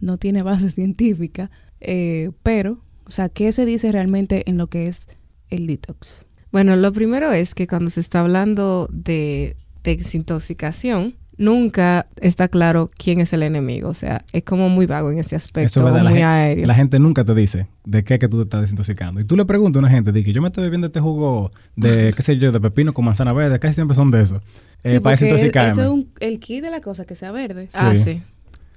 no 0.00 0.18
tiene 0.18 0.42
base 0.42 0.68
científica, 0.70 1.50
eh, 1.80 2.32
pero, 2.42 2.80
o 3.06 3.10
sea, 3.10 3.30
¿qué 3.30 3.50
se 3.52 3.64
dice 3.64 3.90
realmente 3.92 4.48
en 4.50 4.58
lo 4.58 4.66
que 4.66 4.88
es 4.88 5.06
el 5.50 5.66
detox? 5.66 6.26
Bueno, 6.52 6.76
lo 6.76 6.92
primero 6.92 7.32
es 7.32 7.54
que 7.54 7.66
cuando 7.66 7.90
se 7.90 8.00
está 8.00 8.20
hablando 8.20 8.88
de 8.92 9.56
desintoxicación, 9.82 11.14
nunca 11.36 12.06
está 12.20 12.46
claro 12.48 12.90
quién 12.96 13.20
es 13.20 13.32
el 13.32 13.42
enemigo. 13.42 13.88
O 13.88 13.94
sea, 13.94 14.24
es 14.32 14.44
como 14.44 14.68
muy 14.68 14.86
vago 14.86 15.10
en 15.10 15.18
ese 15.18 15.34
aspecto, 15.36 15.66
Eso 15.66 15.80
es 15.80 15.84
verdad. 15.86 16.04
La, 16.04 16.10
muy 16.10 16.18
gen- 16.20 16.28
aéreo. 16.28 16.66
la 16.66 16.74
gente 16.74 16.98
nunca 17.00 17.24
te 17.24 17.34
dice 17.34 17.66
de 17.84 18.04
qué 18.04 18.18
que 18.20 18.28
tú 18.28 18.36
te 18.38 18.42
estás 18.44 18.60
desintoxicando. 18.62 19.20
Y 19.20 19.24
tú 19.24 19.36
le 19.36 19.44
preguntas 19.44 19.78
a 19.78 19.86
una 19.86 19.90
gente, 19.90 20.12
di 20.12 20.22
que 20.22 20.32
yo 20.32 20.40
me 20.40 20.48
estoy 20.48 20.62
bebiendo 20.64 20.86
este 20.86 21.00
jugo 21.00 21.50
de, 21.76 22.12
qué 22.14 22.22
sé 22.22 22.38
yo, 22.38 22.52
de 22.52 22.60
pepino 22.60 22.94
con 22.94 23.04
manzana 23.04 23.32
verde, 23.32 23.58
casi 23.58 23.74
siempre 23.74 23.96
son 23.96 24.10
de 24.10 24.22
eso. 24.22 24.40
eh, 24.84 24.94
Sí, 24.94 25.00
para 25.00 25.12
desintoxicarme. 25.14 25.72
Eso 25.72 25.82
es 25.82 25.88
un- 25.88 26.08
el 26.20 26.38
key 26.40 26.60
de 26.60 26.70
la 26.70 26.80
cosa, 26.80 27.04
que 27.04 27.14
sea 27.16 27.32
verde. 27.32 27.66
Sí. 27.70 27.78
Ah, 27.80 27.96
sí. 27.96 28.22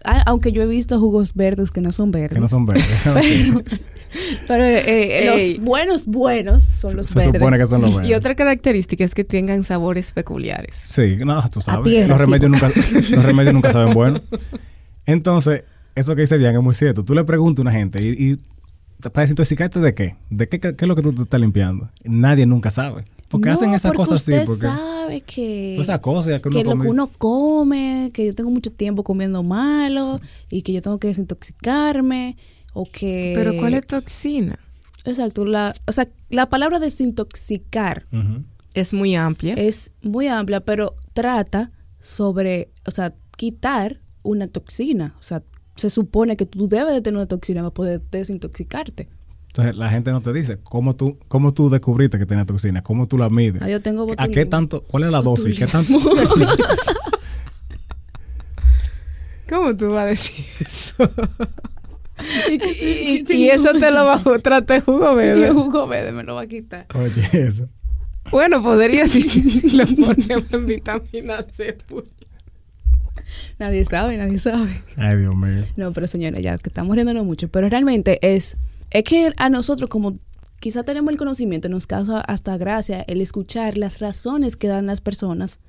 Ah, 0.05 0.23
aunque 0.27 0.51
yo 0.51 0.61
he 0.61 0.67
visto 0.67 0.99
jugos 0.99 1.33
verdes 1.33 1.71
que 1.71 1.81
no 1.81 1.91
son 1.91 2.11
verdes. 2.11 2.33
que 2.33 2.39
no 2.39 2.47
son 2.47 2.65
verdes. 2.65 2.85
Pero, 3.03 3.61
pero, 4.47 4.63
eh, 4.63 5.19
Ey. 5.27 5.55
los 5.57 5.65
buenos, 5.65 6.05
buenos 6.05 6.63
son 6.63 6.95
los 6.95 7.07
Se 7.07 7.19
verdes. 7.19 7.33
supone 7.35 7.57
que 7.57 7.67
son 7.67 7.81
los 7.81 7.93
verdes. 7.93 8.09
Y 8.09 8.13
otra 8.13 8.35
característica 8.35 9.03
es 9.03 9.13
que 9.13 9.25
tengan 9.25 9.63
sabores 9.63 10.13
peculiares. 10.13 10.75
Sí, 10.75 11.17
no, 11.25 11.47
tú 11.49 11.59
sabes. 11.59 11.83
tierra, 11.83 12.07
los, 12.07 12.17
remedios 12.17 12.49
nunca, 12.51 12.69
los 13.11 13.25
remedios 13.25 13.53
nunca 13.53 13.71
saben 13.73 13.93
bueno. 13.93 14.21
Entonces, 15.05 15.63
eso 15.93 16.15
que 16.15 16.21
dice 16.21 16.37
bien 16.37 16.55
es 16.55 16.61
muy 16.61 16.73
cierto. 16.73 17.03
Tú 17.03 17.13
le 17.13 17.25
preguntas 17.25 17.59
a 17.59 17.69
una 17.69 17.71
gente 17.77 18.01
y, 18.01 18.31
y 18.31 18.39
para 19.01 19.21
desintoxicarte 19.21 19.79
de 19.79 19.93
qué? 19.93 20.15
¿De 20.29 20.47
qué, 20.49 20.59
qué, 20.59 20.75
qué 20.75 20.85
es 20.85 20.89
lo 20.89 20.95
que 20.95 21.01
tú 21.01 21.13
te 21.13 21.21
estás 21.23 21.39
limpiando? 21.39 21.89
Nadie 22.03 22.45
nunca 22.45 22.71
sabe. 22.71 23.05
Porque 23.29 23.49
No, 23.49 23.55
hacen 23.55 23.73
esas 23.73 23.91
porque 23.91 23.97
cosas 23.97 24.21
así. 24.21 24.31
usted 24.31 24.45
Porque 24.45 24.61
sabe 24.61 25.21
que, 25.21 25.73
todas 25.75 25.87
esas 25.89 25.99
cosas 25.99 26.41
que 26.41 26.49
uno 26.49 26.57
que 26.59 26.63
lo 26.63 26.71
come- 26.71 26.83
que 26.83 26.89
uno 26.89 27.07
come, 27.17 28.09
que 28.13 28.25
yo 28.25 28.33
tengo 28.33 28.49
mucho 28.49 28.71
tiempo 28.71 29.03
comiendo 29.03 29.43
malo 29.43 30.19
y 30.49 30.61
que 30.61 30.73
yo 30.73 30.81
tengo 30.81 30.97
que 30.99 31.07
desintoxicarme 31.09 32.37
o 32.73 32.85
que... 32.89 33.33
Pero 33.35 33.55
¿cuál 33.57 33.73
es 33.73 33.85
toxina? 33.85 34.57
Exacto, 35.05 35.45
la, 35.45 35.73
o 35.87 35.91
sea, 35.91 36.07
la 36.29 36.49
palabra 36.49 36.79
desintoxicar. 36.79 38.05
Es 38.73 38.93
muy 38.93 39.15
amplia. 39.15 39.53
es 39.55 39.91
muy 40.01 40.27
amplia, 40.27 40.59
pero 40.61 40.95
trata 41.13 41.69
sobre, 41.99 42.71
o 42.85 42.91
sea, 42.91 43.13
quitar 43.35 43.99
una 44.23 44.47
toxina. 44.47 45.15
O 45.19 45.23
sea, 45.23 45.43
se 45.77 45.89
supone 45.89 46.35
que 46.35 46.45
tú 46.45 46.67
debes 46.67 46.93
de 46.93 47.01
tener 47.01 47.17
una 47.17 47.27
toxina 47.27 47.61
para 47.61 47.73
poder 47.73 48.01
desintoxicarte. 48.11 49.07
Entonces, 49.47 49.75
la 49.75 49.89
gente 49.89 50.11
no 50.11 50.21
te 50.21 50.33
dice 50.33 50.59
cómo 50.61 50.95
tú, 50.95 51.17
cómo 51.27 51.53
tú 51.53 51.69
descubriste 51.69 52.19
que 52.19 52.25
tenía 52.25 52.45
toxina, 52.45 52.83
cómo 52.83 53.07
tú 53.07 53.17
la 53.17 53.29
mides. 53.29 53.61
Ah, 53.61 53.69
yo 53.69 53.81
tengo 53.81 54.03
¿A 54.03 54.07
qué 54.07 54.15
botulismo. 54.15 54.49
tanto? 54.49 54.83
¿Cuál 54.83 55.03
es 55.05 55.11
la 55.11 55.21
dosis? 55.21 55.57
¿Qué 55.57 55.65
tanto? 55.65 55.93
¿Cómo 59.49 59.75
tú 59.75 59.89
vas 59.89 59.99
a 59.99 60.05
decir 60.05 60.45
eso? 60.59 60.95
y, 62.51 63.33
y, 63.33 63.49
eso 63.49 63.73
te 63.73 63.91
lo 63.91 64.05
va 64.05 64.15
a 64.15 64.39
tratar 64.39 64.83
jugo 64.83 65.15
verde. 65.15 65.41
Y 65.41 65.43
el 65.45 65.53
jugo 65.53 65.87
verde 65.87 66.11
me 66.11 66.23
lo 66.23 66.35
va 66.35 66.41
a 66.41 66.47
quitar. 66.47 66.85
Oye, 66.93 67.27
eso. 67.31 67.69
Bueno, 68.29 68.61
podría 68.61 69.07
si, 69.07 69.21
si 69.21 69.69
lo 69.69 69.85
ponemos 69.85 70.51
en 70.51 70.65
vitamina 70.65 71.43
C. 71.49 71.77
pues. 71.87 72.03
Nadie 73.59 73.85
sabe, 73.85 74.17
nadie 74.17 74.37
sabe. 74.37 74.83
Ay, 74.97 75.17
Dios 75.17 75.35
mío. 75.35 75.63
No, 75.75 75.91
pero 75.93 76.07
señores, 76.07 76.41
ya 76.41 76.57
que 76.57 76.69
estamos 76.69 76.95
riéndonos 76.95 77.25
mucho, 77.25 77.47
pero 77.49 77.69
realmente 77.69 78.19
es, 78.21 78.57
es 78.91 79.03
que 79.03 79.33
a 79.37 79.49
nosotros 79.49 79.89
como 79.89 80.19
quizá 80.59 80.83
tenemos 80.83 81.11
el 81.11 81.17
conocimiento, 81.17 81.69
nos 81.69 81.87
causa 81.87 82.19
hasta 82.21 82.57
gracia 82.57 83.01
el 83.07 83.21
escuchar 83.21 83.77
las 83.77 83.99
razones 83.99 84.55
que 84.55 84.67
dan 84.67 84.85
las 84.85 85.01
personas 85.01 85.59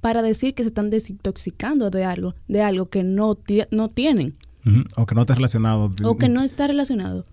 para 0.00 0.22
decir 0.22 0.54
que 0.54 0.64
se 0.64 0.68
están 0.68 0.90
desintoxicando 0.90 1.90
de 1.90 2.04
algo, 2.04 2.34
de 2.48 2.62
algo 2.62 2.86
que 2.86 3.04
no, 3.04 3.38
no 3.70 3.88
tienen. 3.88 4.36
O 4.96 5.06
que 5.06 5.14
no 5.14 5.22
esté 5.22 5.34
relacionado. 5.34 5.90
o 6.04 6.18
que 6.18 6.28
no 6.28 6.42
está 6.42 6.66
relacionado, 6.66 7.24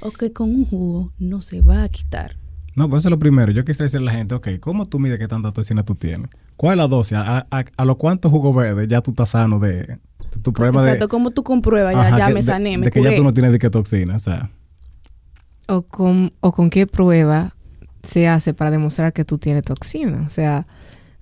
o 0.00 0.10
que 0.10 0.32
con 0.32 0.50
un 0.50 0.64
jugo 0.64 1.12
no 1.18 1.40
se 1.40 1.60
va 1.60 1.84
a 1.84 1.88
quitar. 1.88 2.36
No, 2.74 2.88
pues 2.88 3.02
eso 3.02 3.08
es 3.08 3.10
lo 3.10 3.18
primero. 3.18 3.52
Yo 3.52 3.64
quisiera 3.64 3.84
decirle 3.84 4.10
a 4.10 4.12
la 4.12 4.18
gente, 4.18 4.34
ok, 4.34 4.48
¿cómo 4.60 4.86
tú 4.86 4.98
mides 4.98 5.18
qué 5.18 5.28
tanta 5.28 5.50
toxina 5.50 5.84
tú 5.84 5.94
tienes? 5.94 6.30
¿Cuál 6.62 6.74
es 6.74 6.76
la 6.84 6.86
dosis? 6.86 7.18
¿A, 7.18 7.38
a, 7.50 7.64
a 7.76 7.84
lo 7.84 7.98
cuántos 7.98 8.30
jugos 8.30 8.54
verdes 8.54 8.86
ya 8.86 9.00
tú 9.00 9.10
estás 9.10 9.30
sano 9.30 9.58
de, 9.58 9.72
de 9.82 9.98
tu 10.44 10.52
problema 10.52 10.80
Exacto, 10.80 11.06
de... 11.06 11.08
como 11.08 11.32
tú 11.32 11.42
compruebas, 11.42 11.92
ya, 11.92 12.00
Ajá, 12.02 12.18
ya 12.18 12.26
que- 12.28 12.34
me 12.34 12.38
de- 12.40 12.46
sané, 12.46 12.78
me 12.78 12.84
De 12.84 12.92
que 12.92 13.02
ya 13.02 13.16
tú 13.16 13.24
no 13.24 13.32
tienes 13.32 13.50
de 13.50 13.58
qué 13.58 13.68
toxina, 13.68 14.14
o 14.14 14.18
sea... 14.20 14.48
o 15.66 15.82
con, 15.82 16.32
o 16.38 16.52
con 16.52 16.70
qué 16.70 16.86
prueba 16.86 17.56
se 18.04 18.28
hace 18.28 18.54
para 18.54 18.70
demostrar 18.70 19.12
que 19.12 19.24
tú 19.24 19.38
tienes 19.38 19.64
toxina. 19.64 20.22
O 20.24 20.30
sea, 20.30 20.68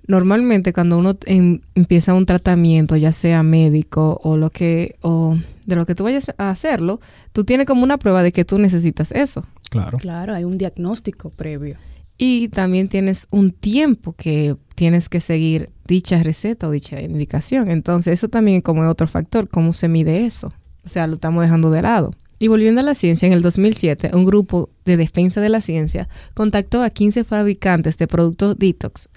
normalmente 0.07 0.73
cuando 0.73 0.99
uno 0.99 1.17
em- 1.25 1.61
empieza 1.73 2.13
un 2.13 2.27
tratamiento, 2.27 2.95
ya 2.95 3.11
sea 3.11 3.41
médico 3.41 4.19
o 4.23 4.37
lo 4.37 4.51
que, 4.51 4.95
o 5.01 5.37
de 5.65 5.75
lo 5.75 5.87
que 5.87 5.95
tú 5.95 6.03
vayas 6.03 6.31
a 6.37 6.51
hacerlo, 6.51 6.99
tú 7.33 7.45
tienes 7.45 7.65
como 7.65 7.81
una 7.83 7.97
prueba 7.97 8.21
de 8.21 8.31
que 8.31 8.45
tú 8.45 8.59
necesitas 8.59 9.11
eso. 9.11 9.43
Claro. 9.71 9.97
Claro, 9.97 10.35
hay 10.35 10.43
un 10.43 10.59
diagnóstico 10.59 11.31
previo. 11.31 11.77
Y 12.17 12.49
también 12.49 12.87
tienes 12.89 13.27
un 13.31 13.51
tiempo 13.51 14.13
que 14.13 14.55
tienes 14.81 15.09
que 15.09 15.21
seguir 15.21 15.69
dicha 15.85 16.23
receta 16.23 16.67
o 16.67 16.71
dicha 16.71 16.99
indicación. 16.99 17.69
Entonces, 17.69 18.13
eso 18.13 18.29
también 18.29 18.61
como 18.61 18.81
otro 18.89 19.07
factor, 19.07 19.47
cómo 19.47 19.73
se 19.73 19.87
mide 19.87 20.25
eso. 20.25 20.51
O 20.83 20.89
sea, 20.89 21.05
lo 21.05 21.13
estamos 21.13 21.43
dejando 21.43 21.69
de 21.69 21.83
lado. 21.83 22.09
Y 22.39 22.47
volviendo 22.47 22.81
a 22.81 22.83
la 22.83 22.95
ciencia, 22.95 23.27
en 23.27 23.33
el 23.33 23.43
2007, 23.43 24.09
un 24.15 24.25
grupo 24.25 24.71
de 24.83 24.97
defensa 24.97 25.39
de 25.39 25.49
la 25.49 25.61
ciencia 25.61 26.09
contactó 26.33 26.81
a 26.81 26.89
15 26.89 27.23
fabricantes 27.25 27.95
de 27.99 28.07
productos 28.07 28.57
detox 28.57 29.09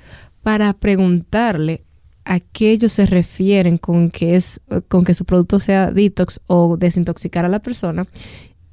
para 0.42 0.70
preguntarle 0.74 1.82
a 2.26 2.40
qué 2.40 2.72
ellos 2.72 2.92
se 2.92 3.06
refieren 3.06 3.78
con 3.78 4.10
que, 4.10 4.36
es, 4.36 4.60
con 4.88 5.02
que 5.02 5.14
su 5.14 5.24
producto 5.24 5.60
sea 5.60 5.90
detox 5.90 6.42
o 6.46 6.76
desintoxicar 6.76 7.46
a 7.46 7.48
la 7.48 7.60
persona 7.60 8.06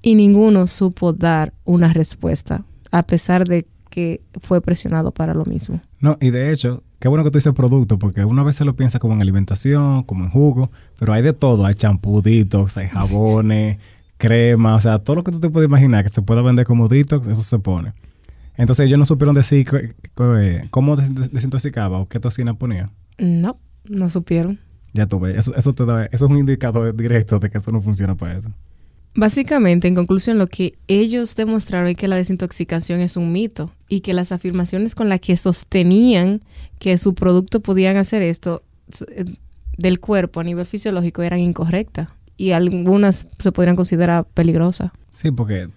y 0.01 0.15
ninguno 0.15 0.67
supo 0.67 1.13
dar 1.13 1.53
una 1.63 1.93
respuesta, 1.93 2.65
a 2.91 3.03
pesar 3.03 3.47
de 3.47 3.65
que 3.91 4.21
fue 4.41 4.59
presionado 4.61 5.11
para 5.11 5.35
lo 5.35 5.45
mismo. 5.45 5.79
No, 5.99 6.17
y 6.19 6.31
de 6.31 6.51
hecho, 6.51 6.81
qué 6.99 7.07
bueno 7.07 7.23
que 7.23 7.29
tú 7.29 7.37
dices 7.37 7.53
producto, 7.53 7.99
porque 7.99 8.25
una 8.25 8.41
vez 8.41 8.55
se 8.55 8.65
lo 8.65 8.75
piensa 8.75 8.97
como 8.97 9.13
en 9.13 9.21
alimentación, 9.21 10.01
como 10.03 10.23
en 10.23 10.31
jugo, 10.31 10.71
pero 10.97 11.13
hay 11.13 11.21
de 11.21 11.33
todo. 11.33 11.65
Hay 11.67 11.75
champú 11.75 12.21
detox, 12.23 12.77
hay 12.77 12.87
jabones, 12.87 13.77
crema, 14.17 14.75
o 14.75 14.79
sea, 14.79 14.97
todo 14.99 15.17
lo 15.17 15.23
que 15.23 15.31
tú 15.31 15.39
te 15.39 15.49
puedes 15.49 15.67
imaginar 15.67 16.03
que 16.03 16.09
se 16.09 16.21
pueda 16.21 16.41
vender 16.41 16.65
como 16.65 16.87
detox, 16.87 17.27
eso 17.27 17.43
se 17.43 17.59
pone. 17.59 17.93
Entonces 18.55 18.85
ellos 18.87 18.97
no 18.99 19.05
supieron 19.05 19.35
decir 19.35 19.67
que- 19.67 19.93
cómo 20.69 20.95
des- 20.95 21.31
desintoxicaba 21.31 21.97
o 21.99 22.05
qué 22.05 22.19
toxina 22.19 22.53
ponía. 22.53 22.89
No, 23.17 23.57
no 23.89 24.09
supieron. 24.09 24.59
Ya 24.93 25.05
tú 25.07 25.19
ves, 25.19 25.37
eso, 25.37 25.55
eso, 25.55 25.73
te 25.73 25.85
da, 25.85 26.05
eso 26.05 26.25
es 26.25 26.31
un 26.31 26.37
indicador 26.37 26.95
directo 26.95 27.39
de 27.39 27.49
que 27.49 27.57
eso 27.57 27.71
no 27.71 27.81
funciona 27.81 28.15
para 28.15 28.37
eso. 28.37 28.49
Básicamente, 29.13 29.87
en 29.89 29.95
conclusión, 29.95 30.37
lo 30.37 30.47
que 30.47 30.77
ellos 30.87 31.35
demostraron 31.35 31.87
es 31.89 31.97
que 31.97 32.07
la 32.07 32.15
desintoxicación 32.15 33.01
es 33.01 33.17
un 33.17 33.31
mito 33.33 33.71
y 33.89 33.99
que 34.01 34.13
las 34.13 34.31
afirmaciones 34.31 34.95
con 34.95 35.09
las 35.09 35.19
que 35.19 35.35
sostenían 35.35 36.41
que 36.79 36.97
su 36.97 37.13
producto 37.13 37.59
podían 37.59 37.97
hacer 37.97 38.21
esto 38.21 38.63
eh, 39.15 39.25
del 39.77 39.99
cuerpo 39.99 40.39
a 40.39 40.43
nivel 40.43 40.65
fisiológico 40.65 41.23
eran 41.23 41.39
incorrectas 41.39 42.07
y 42.37 42.51
algunas 42.51 43.27
se 43.37 43.51
podrían 43.51 43.75
considerar 43.75 44.25
peligrosas. 44.33 44.91
Sí, 45.13 45.29
porque 45.31 45.67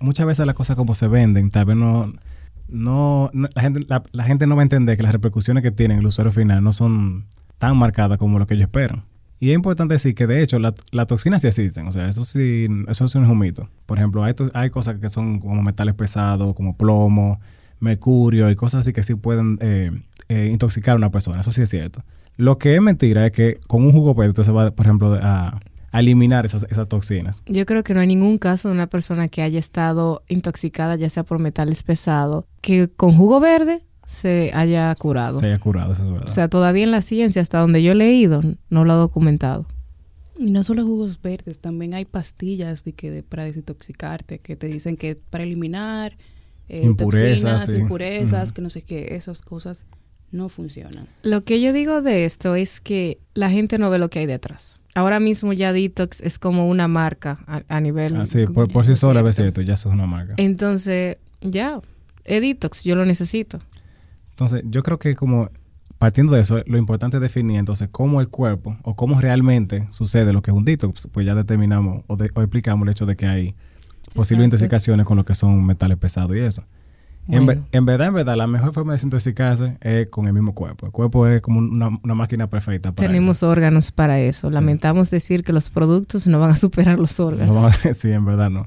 muchas 0.00 0.26
veces 0.26 0.44
las 0.44 0.56
cosas 0.56 0.76
como 0.76 0.94
se 0.94 1.06
venden, 1.06 1.50
tal 1.50 1.66
vez 1.66 1.76
no, 1.76 2.12
no, 2.68 3.30
no- 3.32 3.48
la, 3.54 3.62
gente, 3.62 3.84
la, 3.88 4.02
la 4.10 4.24
gente 4.24 4.46
no 4.48 4.56
va 4.56 4.62
a 4.62 4.64
entender 4.64 4.96
que 4.96 5.02
las 5.04 5.12
repercusiones 5.12 5.62
que 5.62 5.70
tienen 5.70 5.98
el 5.98 6.06
usuario 6.06 6.32
final 6.32 6.62
no 6.62 6.72
son 6.72 7.26
tan 7.58 7.76
marcadas 7.76 8.18
como 8.18 8.38
lo 8.40 8.46
que 8.48 8.54
ellos 8.54 8.64
esperan. 8.66 9.04
Y 9.40 9.50
es 9.50 9.54
importante 9.56 9.94
decir 9.94 10.14
que 10.14 10.26
de 10.26 10.42
hecho 10.42 10.58
la- 10.58 10.74
las 10.92 11.06
toxinas 11.06 11.42
sí 11.42 11.48
existen, 11.48 11.86
o 11.86 11.92
sea, 11.92 12.08
eso 12.08 12.24
sí, 12.24 12.66
eso 12.88 13.08
sí 13.08 13.18
no 13.18 13.24
es 13.24 13.30
un 13.30 13.38
mito. 13.38 13.68
Por 13.86 13.98
ejemplo, 13.98 14.22
hay, 14.24 14.34
hay 14.54 14.70
cosas 14.70 14.98
que 15.00 15.08
son 15.08 15.38
como 15.40 15.60
metales 15.62 15.94
pesados, 15.94 16.54
como 16.54 16.76
plomo, 16.76 17.40
mercurio 17.80 18.50
y 18.50 18.56
cosas 18.56 18.80
así 18.80 18.92
que 18.92 19.02
sí 19.02 19.14
pueden 19.14 19.58
eh, 19.60 19.90
eh, 20.28 20.48
intoxicar 20.50 20.94
a 20.94 20.96
una 20.96 21.10
persona, 21.10 21.40
eso 21.40 21.50
sí 21.50 21.62
es 21.62 21.68
cierto. 21.70 22.02
Lo 22.36 22.58
que 22.58 22.74
es 22.76 22.80
mentira 22.82 23.26
es 23.26 23.32
que 23.32 23.60
con 23.66 23.84
un 23.84 23.92
jugo 23.92 24.14
verde 24.14 24.30
usted 24.30 24.42
se 24.44 24.52
va, 24.52 24.70
por 24.70 24.86
ejemplo, 24.86 25.14
a, 25.22 25.60
a 25.92 26.00
eliminar 26.00 26.44
esas, 26.44 26.66
esas 26.70 26.88
toxinas. 26.88 27.42
Yo 27.46 27.66
creo 27.66 27.82
que 27.84 27.94
no 27.94 28.00
hay 28.00 28.06
ningún 28.06 28.38
caso 28.38 28.68
de 28.68 28.74
una 28.74 28.88
persona 28.88 29.28
que 29.28 29.42
haya 29.42 29.58
estado 29.58 30.22
intoxicada, 30.28 30.96
ya 30.96 31.10
sea 31.10 31.22
por 31.24 31.38
metales 31.38 31.82
pesados, 31.82 32.46
que 32.60 32.88
con 32.88 33.12
jugo 33.16 33.38
verde 33.40 33.84
se 34.06 34.50
haya 34.54 34.94
curado. 34.94 35.38
Se 35.38 35.46
haya 35.46 35.58
curado, 35.58 35.92
eso 35.92 36.02
es 36.04 36.10
verdad. 36.10 36.26
O 36.26 36.30
sea, 36.30 36.48
todavía 36.48 36.84
en 36.84 36.90
la 36.90 37.02
ciencia, 37.02 37.40
hasta 37.42 37.58
donde 37.58 37.82
yo 37.82 37.92
he 37.92 37.94
leído, 37.94 38.40
no 38.70 38.84
lo 38.84 38.92
ha 38.92 38.96
documentado. 38.96 39.66
Y 40.38 40.50
no 40.50 40.64
solo 40.64 40.84
jugos 40.84 41.20
verdes, 41.22 41.60
también 41.60 41.94
hay 41.94 42.04
pastillas 42.04 42.84
de 42.84 42.92
que 42.92 43.10
de- 43.10 43.22
para 43.22 43.44
desintoxicarte, 43.44 44.38
que 44.38 44.56
te 44.56 44.66
dicen 44.66 44.96
que 44.96 45.16
para 45.30 45.44
eliminar 45.44 46.16
eh, 46.68 46.80
Impurezas, 46.82 47.42
toxinas, 47.42 47.66
sí. 47.70 47.76
impurezas, 47.76 48.52
que 48.52 48.62
no 48.62 48.70
sé 48.70 48.82
qué, 48.82 49.14
esas 49.16 49.42
cosas 49.42 49.84
no 50.32 50.48
funcionan. 50.48 51.06
Lo 51.22 51.44
que 51.44 51.60
yo 51.60 51.72
digo 51.72 52.02
de 52.02 52.24
esto 52.24 52.54
es 52.56 52.80
que 52.80 53.18
la 53.34 53.50
gente 53.50 53.78
no 53.78 53.90
ve 53.90 53.98
lo 53.98 54.10
que 54.10 54.20
hay 54.20 54.26
detrás. 54.26 54.80
Ahora 54.96 55.20
mismo 55.20 55.52
ya 55.52 55.72
Detox 55.72 56.20
es 56.22 56.38
como 56.38 56.68
una 56.68 56.88
marca 56.88 57.38
a, 57.46 57.62
a 57.68 57.80
nivel... 57.80 58.16
Ah, 58.16 58.24
sí, 58.26 58.46
por, 58.46 58.70
por 58.72 58.86
sí 58.86 58.96
sola, 58.96 59.20
es 59.28 59.36
cierto. 59.36 59.56
cierto, 59.56 59.60
ya 59.62 59.74
eso 59.74 59.88
es 59.88 59.94
una 59.94 60.06
marca. 60.06 60.34
Entonces, 60.36 61.18
ya, 61.42 61.80
es 62.24 62.40
Detox, 62.40 62.82
yo 62.84 62.96
lo 62.96 63.04
necesito. 63.04 63.58
Entonces, 64.34 64.62
yo 64.66 64.82
creo 64.82 64.98
que 64.98 65.14
como 65.14 65.48
partiendo 65.98 66.34
de 66.34 66.40
eso, 66.40 66.60
lo 66.66 66.76
importante 66.76 67.16
es 67.18 67.20
definir 67.20 67.58
entonces 67.58 67.88
cómo 67.90 68.20
el 68.20 68.28
cuerpo 68.28 68.76
o 68.82 68.94
cómo 68.96 69.20
realmente 69.20 69.86
sucede 69.90 70.32
lo 70.32 70.42
que 70.42 70.50
es 70.50 70.56
un 70.56 70.64
detox, 70.64 71.08
pues 71.12 71.24
ya 71.24 71.34
determinamos 71.34 72.02
o, 72.08 72.16
de- 72.16 72.30
o 72.34 72.42
explicamos 72.42 72.84
el 72.86 72.90
hecho 72.90 73.06
de 73.06 73.16
que 73.16 73.26
hay 73.26 73.54
posibles 74.12 74.46
intoxicaciones 74.46 75.06
con 75.06 75.16
lo 75.16 75.24
que 75.24 75.34
son 75.34 75.64
metales 75.64 75.96
pesados 75.98 76.36
y 76.36 76.40
eso. 76.40 76.64
En, 77.28 77.46
ver- 77.46 77.56
Bueno. 77.58 77.68
en 77.72 77.86
verdad, 77.86 78.08
en 78.08 78.14
verdad, 78.14 78.36
la 78.36 78.46
mejor 78.46 78.72
forma 78.74 78.92
de 78.92 78.96
desintoxicarse 78.96 79.78
es 79.80 80.08
con 80.08 80.26
el 80.26 80.32
mismo 80.34 80.52
cuerpo. 80.52 80.84
El 80.86 80.92
cuerpo 80.92 81.26
es 81.26 81.40
como 81.40 81.58
una, 81.60 81.88
una 82.02 82.14
máquina 82.14 82.48
perfecta 82.50 82.92
para 82.92 83.06
Tenemos 83.08 83.42
órganos 83.42 83.92
para 83.92 84.18
eso. 84.20 84.50
Lamentamos 84.50 85.10
decir 85.10 85.42
que 85.42 85.52
los 85.54 85.70
productos 85.70 86.26
no 86.26 86.38
van 86.40 86.50
a 86.50 86.56
superar 86.56 86.98
los 87.00 87.18
órganos. 87.20 87.54
No 87.54 87.70
decir, 87.82 88.10
en 88.12 88.24
verdad 88.26 88.50
no. 88.50 88.66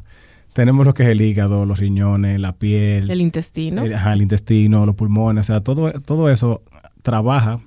Tenemos 0.58 0.88
lo 0.88 0.94
que 0.96 1.04
es 1.04 1.10
el 1.10 1.22
hígado, 1.22 1.68
los 1.68 1.78
riñones, 1.78 2.40
la 2.40 2.54
piel, 2.58 3.12
El 3.12 3.22
intestino. 3.22 3.84
el, 3.84 3.94
ajá, 3.94 4.14
el 4.14 4.24
intestino, 4.24 4.88
los 4.88 4.96
pulmones, 4.96 5.46
o 5.46 5.54
sea, 5.54 5.62
todo, 5.62 5.92
todo 6.02 6.32
eso 6.32 6.64
trabaja 7.04 7.62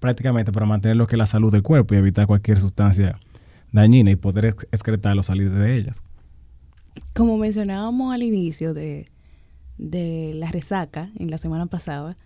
prácticamente 0.00 0.50
para 0.50 0.64
mantener 0.64 0.96
lo 0.96 1.06
que 1.06 1.16
es 1.16 1.18
la 1.18 1.26
salud 1.26 1.52
del 1.52 1.62
cuerpo 1.62 1.94
y 1.94 1.98
evitar 1.98 2.26
cualquier 2.26 2.58
sustancia 2.60 3.20
dañina 3.72 4.10
y 4.10 4.16
poder 4.16 4.46
ex- 4.46 4.66
excretarlo, 4.72 5.22
salir 5.22 5.50
de 5.50 5.76
ellas. 5.76 6.00
Como 7.14 7.36
mencionábamos 7.36 8.14
al 8.14 8.22
inicio 8.22 8.72
de, 8.72 9.04
de 9.76 10.32
la 10.34 10.50
resaca 10.50 11.10
en 11.18 11.30
la 11.30 11.36
semana 11.36 11.66
pasada, 11.66 12.16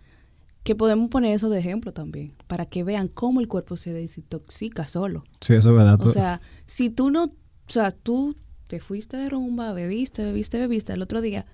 que 0.63 0.77
podemos 0.77 1.09
poner 1.11 1.33
eso 1.33 1.51
de 1.51 1.59
ejemplo 1.59 1.93
también, 1.93 2.35
para 2.47 2.67
que 2.67 2.85
vean 2.85 3.09
cómo 3.09 3.41
el 3.41 3.49
cuerpo 3.49 3.77
se 3.77 3.93
desintoxica 3.93 4.87
solo. 4.87 5.19
Sí, 5.41 5.55
eso 5.55 5.71
es 5.71 5.77
verdad. 5.77 6.01
O 6.07 6.11
sea, 6.11 6.41
si 6.67 6.89
tú 6.89 7.11
no, 7.11 7.25
o 7.25 7.31
sea, 7.67 7.91
tú 7.91 8.37
te 8.73 8.81
fuiste 8.81 9.19
de 9.19 9.29
rumba, 9.29 9.75
bebiste, 9.75 10.25
bebiste, 10.25 10.59
bebiste, 10.59 10.95
el 10.95 11.03
otro 11.03 11.21
día 11.21 11.45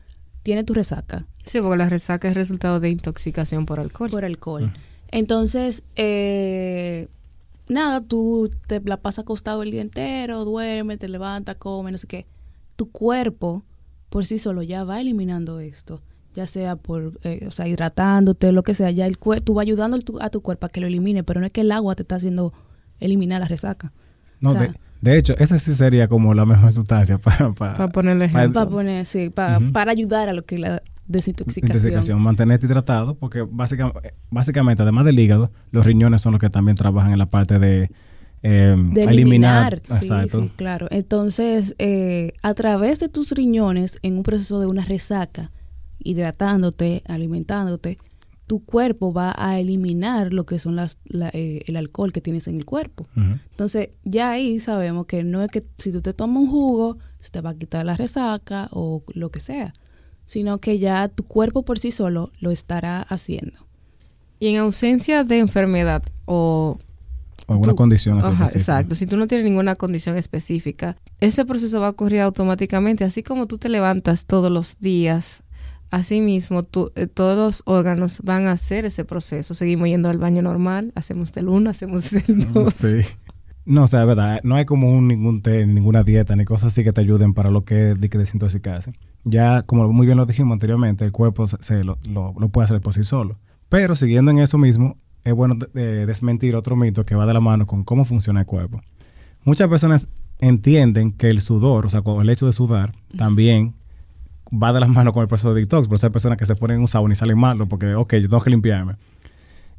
tiene 0.44 0.62
tu 0.62 0.72
resaca 0.72 1.26
Sí, 1.44 1.60
porque 1.60 1.76
la 1.76 1.88
resaca 1.88 2.28
es 2.28 2.34
resultado 2.34 2.78
de 2.78 2.90
intoxicación 2.90 3.66
por 3.66 3.80
alcohol. 3.80 4.08
por 4.08 4.24
alcohol. 4.24 4.70
Entonces, 5.10 5.82
eh, 5.96 7.08
nada, 7.68 8.00
tú 8.02 8.50
te 8.68 8.80
la 8.80 8.98
pasas 8.98 9.24
acostado 9.24 9.64
el 9.64 9.72
día 9.72 9.80
entero, 9.82 10.44
duerme, 10.44 10.96
te 10.96 11.08
levantas, 11.08 11.56
come, 11.56 11.90
no 11.90 11.98
sé 11.98 12.06
qué. 12.06 12.24
Tu 12.76 12.88
cuerpo 12.88 13.64
por 14.10 14.24
sí 14.24 14.38
solo 14.38 14.62
ya 14.62 14.84
va 14.84 15.00
eliminando 15.00 15.58
esto, 15.58 16.00
ya 16.34 16.46
sea 16.46 16.76
por, 16.76 17.18
eh, 17.24 17.46
o 17.48 17.50
sea, 17.50 17.66
hidratándote, 17.66 18.52
lo 18.52 18.62
que 18.62 18.74
sea, 18.74 18.92
ya 18.92 19.06
el 19.06 19.18
cue- 19.18 19.42
tú 19.42 19.54
vas 19.54 19.62
ayudando 19.62 19.98
tu- 19.98 20.20
a 20.20 20.30
tu 20.30 20.40
cuerpo 20.40 20.66
a 20.66 20.68
que 20.68 20.80
lo 20.80 20.86
elimine, 20.86 21.24
pero 21.24 21.40
no 21.40 21.46
es 21.46 21.52
que 21.52 21.62
el 21.62 21.72
agua 21.72 21.96
te 21.96 22.02
está 22.02 22.14
haciendo 22.14 22.52
eliminar 23.00 23.40
la 23.40 23.48
resaca. 23.48 23.92
no, 24.40 24.50
o 24.50 24.52
sea- 24.52 24.62
de, 24.68 24.74
de 25.00 25.16
hecho, 25.18 25.34
esa 25.38 25.58
sí 25.58 25.74
sería 25.74 26.08
como 26.08 26.34
la 26.34 26.44
mejor 26.46 26.72
sustancia 26.72 27.18
para, 27.18 27.52
Para 27.54 27.88
ponerle 27.88 28.28
para- 28.28 28.40
ejemplo. 28.44 28.60
Para 28.60 28.70
poner, 28.70 29.06
sí, 29.06 29.30
para, 29.30 29.60
para 29.72 29.92
ayudar 29.92 30.28
a 30.28 30.32
lo 30.32 30.44
que 30.44 30.56
es 30.56 30.60
la 30.60 30.82
desintoxicación. 31.06 31.76
intoxicación, 31.76 32.20
mantenerte 32.20 32.66
hidratado, 32.66 33.14
porque 33.14 33.42
básicamente, 33.48 34.14
básicamente, 34.30 34.82
además 34.82 35.04
del 35.06 35.18
hígado, 35.18 35.50
los 35.70 35.86
riñones 35.86 36.20
son 36.20 36.32
los 36.32 36.40
que 36.40 36.50
también 36.50 36.76
trabajan 36.76 37.12
en 37.12 37.18
la 37.18 37.26
parte 37.26 37.58
de 37.58 37.90
eh, 38.42 38.76
de 38.92 39.02
eliminar. 39.02 39.74
eliminar. 39.74 39.80
Sí, 40.00 40.06
Exacto. 40.06 40.40
sí, 40.42 40.52
claro. 40.54 40.86
Entonces, 40.90 41.74
eh, 41.78 42.34
a 42.42 42.54
través 42.54 43.00
de 43.00 43.08
tus 43.08 43.32
riñones, 43.32 43.98
en 44.02 44.16
un 44.18 44.22
proceso 44.22 44.60
de 44.60 44.66
una 44.66 44.84
resaca, 44.84 45.50
hidratándote, 45.98 47.02
alimentándote, 47.08 47.98
tu 48.48 48.64
cuerpo 48.64 49.12
va 49.12 49.32
a 49.38 49.60
eliminar 49.60 50.32
lo 50.32 50.44
que 50.44 50.58
son 50.58 50.74
las, 50.74 50.98
la- 51.04 51.30
eh, 51.32 51.62
el 51.66 51.76
alcohol 51.76 52.12
que 52.12 52.20
tienes 52.20 52.48
en 52.48 52.56
el 52.56 52.64
cuerpo. 52.64 53.06
Entonces, 53.14 53.90
ya 54.04 54.30
ahí 54.30 54.58
sabemos 54.58 55.06
que 55.06 55.22
no 55.22 55.42
es 55.42 55.50
que 55.50 55.62
si 55.76 55.92
tú 55.92 56.02
te 56.02 56.12
tomas 56.12 56.42
un 56.42 56.50
jugo, 56.50 56.98
se 57.20 57.30
te 57.30 57.40
va 57.40 57.50
a 57.50 57.54
quitar 57.54 57.86
la 57.86 57.94
resaca 57.96 58.68
o 58.72 59.04
lo 59.14 59.30
que 59.30 59.38
sea, 59.40 59.72
sino 60.26 60.58
que 60.58 60.78
ya 60.80 61.06
tu 61.08 61.22
cuerpo 61.22 61.62
por 61.64 61.78
sí 61.78 61.92
solo 61.92 62.32
lo 62.40 62.50
estará 62.50 63.02
haciendo. 63.02 63.58
Y 64.40 64.48
en 64.48 64.56
ausencia 64.56 65.22
de 65.24 65.38
enfermedad 65.38 66.02
o 66.24 66.78
O 67.46 67.52
alguna 67.52 67.72
tú- 67.72 67.76
condición 67.76 68.18
así 68.18 68.28
Ajá, 68.30 68.44
específica. 68.44 68.72
exacto. 68.72 68.94
Si 68.94 69.06
tú 69.06 69.16
no 69.16 69.26
tienes 69.26 69.44
ninguna 69.46 69.74
condición 69.76 70.16
específica, 70.16 70.96
ese 71.20 71.44
proceso 71.44 71.80
va 71.80 71.86
a 71.88 71.90
ocurrir 71.90 72.20
automáticamente, 72.20 73.04
así 73.04 73.22
como 73.22 73.46
tú 73.46 73.58
te 73.58 73.68
levantas 73.68 74.24
todos 74.26 74.50
los 74.52 74.78
días. 74.80 75.42
Asimismo, 75.90 76.62
tú, 76.64 76.92
eh, 76.96 77.06
todos 77.06 77.36
los 77.36 77.62
órganos 77.64 78.20
van 78.22 78.46
a 78.46 78.52
hacer 78.52 78.84
ese 78.84 79.04
proceso. 79.04 79.54
Seguimos 79.54 79.88
yendo 79.88 80.08
al 80.10 80.18
baño 80.18 80.42
normal, 80.42 80.92
hacemos 80.94 81.32
del 81.32 81.48
1, 81.48 81.70
hacemos 81.70 82.10
del 82.26 82.52
2. 82.52 82.74
Sí. 82.74 83.00
No, 83.64 83.84
o 83.84 83.86
sea, 83.86 84.00
es 84.02 84.06
verdad, 84.06 84.40
no 84.44 84.54
hay 84.56 84.64
como 84.64 84.90
un, 84.90 85.08
ningún 85.08 85.42
té, 85.42 85.66
ninguna 85.66 86.02
dieta, 86.02 86.34
ni 86.36 86.44
cosas 86.46 86.72
así 86.72 86.84
que 86.84 86.92
te 86.94 87.02
ayuden 87.02 87.34
para 87.34 87.50
lo 87.50 87.64
que 87.64 87.90
es 87.90 88.00
de 88.00 88.08
que 88.08 88.16
desintoxicarse. 88.16 88.92
Ya, 89.24 89.62
como 89.62 89.92
muy 89.92 90.06
bien 90.06 90.16
lo 90.16 90.24
dijimos 90.24 90.54
anteriormente, 90.54 91.04
el 91.04 91.12
cuerpo 91.12 91.46
se, 91.46 91.56
se 91.60 91.84
lo, 91.84 91.98
lo- 92.08 92.34
lo 92.38 92.48
puede 92.48 92.64
hacer 92.64 92.80
por 92.80 92.94
sí 92.94 93.04
solo. 93.04 93.36
Pero 93.68 93.94
siguiendo 93.94 94.30
en 94.30 94.38
eso 94.38 94.56
mismo, 94.56 94.96
es 95.24 95.34
bueno 95.34 95.54
de- 95.54 95.66
de 95.82 96.06
desmentir 96.06 96.56
otro 96.56 96.76
mito 96.76 97.04
que 97.04 97.14
va 97.14 97.26
de 97.26 97.34
la 97.34 97.40
mano 97.40 97.66
con 97.66 97.84
cómo 97.84 98.06
funciona 98.06 98.40
el 98.40 98.46
cuerpo. 98.46 98.80
Muchas 99.44 99.68
personas 99.68 100.08
entienden 100.38 101.12
que 101.12 101.28
el 101.28 101.42
sudor, 101.42 101.84
o 101.84 101.88
sea, 101.90 102.00
con 102.00 102.22
el 102.22 102.30
hecho 102.30 102.46
de 102.46 102.52
sudar, 102.54 102.92
también 103.18 103.74
va 104.50 104.72
de 104.72 104.80
la 104.80 104.86
mano 104.88 105.12
con 105.12 105.22
el 105.22 105.28
proceso 105.28 105.52
de 105.54 105.60
detox. 105.60 105.88
Por 105.88 105.96
eso 105.96 106.06
hay 106.06 106.12
personas 106.12 106.38
que 106.38 106.46
se 106.46 106.54
ponen 106.56 106.80
un 106.80 106.88
sabón 106.88 107.12
y 107.12 107.14
salen 107.14 107.38
malos 107.38 107.68
porque, 107.68 107.94
ok, 107.94 108.14
yo 108.14 108.28
tengo 108.28 108.42
que 108.42 108.50
limpiarme. 108.50 108.96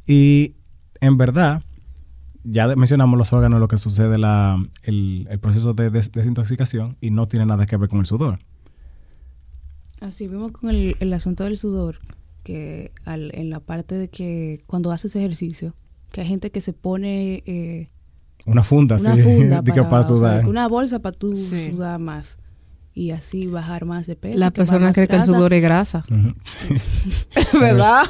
Y 0.06 0.56
en 1.02 1.18
verdad, 1.18 1.64
ya 2.44 2.68
mencionamos 2.76 3.18
los 3.18 3.32
órganos, 3.34 3.60
lo 3.60 3.68
que 3.68 3.78
sucede 3.78 4.18
la, 4.18 4.58
el, 4.84 5.28
el 5.30 5.40
proceso 5.40 5.74
de 5.74 5.90
des- 5.90 6.12
desintoxicación 6.12 6.98
y 7.02 7.12
no 7.12 7.26
tiene 7.26 7.46
nada 7.46 7.66
que 7.66 7.78
ver 7.78 7.90
con 7.90 8.00
el 8.00 8.06
sudor. 8.06 8.40
Así 10.02 10.28
vimos 10.28 10.52
con 10.52 10.70
el, 10.70 10.96
el 11.00 11.14
asunto 11.14 11.44
del 11.44 11.58
sudor, 11.58 12.00
que 12.44 12.92
al- 13.06 13.32
en 13.36 13.50
la 13.50 13.60
parte 13.60 13.96
de 13.96 14.08
que 14.10 14.62
cuando 14.66 14.92
haces 14.92 15.16
ejercicio, 15.16 15.76
que 16.12 16.22
hay 16.22 16.28
gente 16.28 16.52
que 16.52 16.62
se 16.62 16.74
pone 16.74 17.44
eh, 17.46 17.88
Una 18.46 18.64
funda, 18.64 18.96
una 18.98 19.16
sí, 19.16 19.22
funda 19.38 19.62
de 19.62 19.72
que 19.72 19.82
para, 19.82 19.90
para 19.90 20.02
o 20.02 20.04
sea, 20.08 20.18
sudar. 20.18 20.48
una 20.48 20.68
bolsa 20.68 21.00
para 21.00 21.16
tú 21.18 21.36
Sí. 21.36 21.72
sudar 21.72 22.00
más 22.00 22.39
y 23.00 23.12
así 23.12 23.48
bajar 23.48 23.86
más 23.86 24.08
de 24.08 24.18
peso. 24.18 24.38
La 24.38 24.52
persona 24.52 24.92
cree 24.92 25.08
que 25.08 25.16
el 25.16 25.24
sudor 25.24 25.54
es 25.54 25.62
grasa. 25.62 26.04
Sí. 26.44 26.74
¿Verdad? 27.58 28.04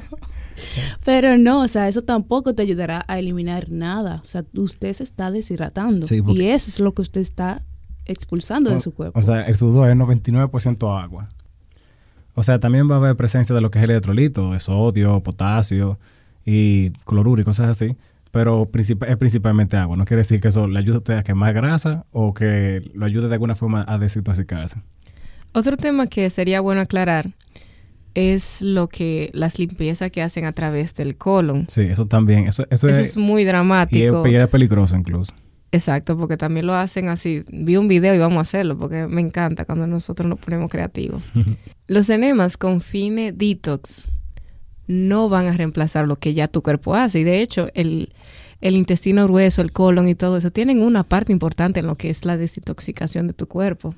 Pero 1.04 1.36
no, 1.36 1.60
o 1.60 1.68
sea, 1.68 1.88
eso 1.88 2.02
tampoco 2.02 2.54
te 2.54 2.62
ayudará 2.62 3.04
a 3.06 3.18
eliminar 3.18 3.70
nada. 3.70 4.22
O 4.24 4.28
sea, 4.28 4.44
usted 4.54 4.94
se 4.94 5.02
está 5.04 5.30
deshidratando 5.30 6.06
Sí, 6.06 6.22
porque- 6.22 6.42
y 6.42 6.46
eso 6.48 6.70
es 6.70 6.80
lo 6.80 6.94
que 6.94 7.02
usted 7.02 7.20
está 7.20 7.60
expulsando 8.06 8.70
de 8.70 8.80
su 8.80 8.94
cuerpo. 8.94 9.18
O 9.18 9.22
sea, 9.22 9.42
el 9.42 9.58
sudor 9.58 9.90
es 9.90 9.96
99% 9.96 10.98
agua. 10.98 11.28
O 12.34 12.42
sea, 12.42 12.58
también 12.58 12.90
va 12.90 12.94
a 12.94 12.98
haber 12.98 13.14
presencia 13.14 13.54
de 13.54 13.60
lo 13.60 13.70
que 13.70 13.78
es 13.78 13.84
el 13.84 13.90
electrolito, 13.90 14.52
de 14.52 14.60
sodio, 14.60 15.20
potasio 15.22 15.98
y 16.46 16.90
cloruro 17.04 17.42
y 17.42 17.44
cosas 17.44 17.68
así. 17.68 17.94
Pero 18.30 18.70
princip- 18.70 19.06
es 19.08 19.16
principalmente 19.16 19.76
agua. 19.76 19.96
No 19.96 20.04
quiere 20.04 20.20
decir 20.20 20.40
que 20.40 20.48
eso 20.48 20.68
le 20.68 20.78
ayude 20.78 20.96
a 20.96 20.98
usted 20.98 21.14
a 21.14 21.22
quemar 21.22 21.54
grasa 21.54 22.04
o 22.12 22.34
que 22.34 22.82
lo 22.94 23.06
ayude 23.06 23.28
de 23.28 23.34
alguna 23.34 23.54
forma 23.54 23.84
a 23.88 23.98
desintoxicarse. 23.98 24.80
Otro 25.54 25.76
tema 25.76 26.06
que 26.08 26.28
sería 26.30 26.60
bueno 26.60 26.82
aclarar 26.82 27.30
es 28.14 28.60
lo 28.62 28.88
que 28.88 29.30
las 29.32 29.58
limpiezas 29.58 30.10
que 30.10 30.22
hacen 30.22 30.44
a 30.44 30.52
través 30.52 30.94
del 30.94 31.16
colon. 31.16 31.66
Sí, 31.68 31.82
eso 31.82 32.04
también. 32.06 32.46
Eso, 32.48 32.64
eso, 32.70 32.88
Eso 32.88 33.00
es, 33.00 33.08
es 33.10 33.16
muy 33.16 33.44
dramático. 33.44 34.26
y 34.28 34.34
es 34.34 34.48
peligroso 34.48 34.96
incluso. 34.96 35.32
Exacto, 35.70 36.16
porque 36.16 36.36
también 36.36 36.66
lo 36.66 36.74
hacen 36.74 37.08
así. 37.08 37.44
Vi 37.52 37.76
un 37.76 37.88
video 37.88 38.14
y 38.14 38.18
vamos 38.18 38.38
a 38.38 38.40
hacerlo 38.40 38.78
porque 38.78 39.06
me 39.06 39.20
encanta 39.20 39.64
cuando 39.66 39.86
nosotros 39.86 40.28
nos 40.28 40.38
ponemos 40.38 40.70
creativos. 40.70 41.22
Los 41.86 42.10
enemas 42.10 42.56
con 42.56 42.80
fines 42.80 43.36
detox 43.36 44.08
no 44.88 45.28
van 45.28 45.46
a 45.46 45.52
reemplazar 45.52 46.06
lo 46.08 46.16
que 46.16 46.34
ya 46.34 46.48
tu 46.48 46.62
cuerpo 46.62 46.94
hace. 46.96 47.20
Y 47.20 47.24
de 47.24 47.40
hecho, 47.42 47.68
el, 47.74 48.08
el 48.60 48.76
intestino 48.76 49.24
grueso, 49.26 49.62
el 49.62 49.70
colon 49.72 50.08
y 50.08 50.14
todo 50.16 50.36
eso 50.38 50.50
tienen 50.50 50.82
una 50.82 51.04
parte 51.04 51.30
importante 51.32 51.80
en 51.80 51.86
lo 51.86 51.94
que 51.94 52.10
es 52.10 52.24
la 52.24 52.36
desintoxicación 52.36 53.26
de 53.28 53.34
tu 53.34 53.46
cuerpo. 53.46 53.94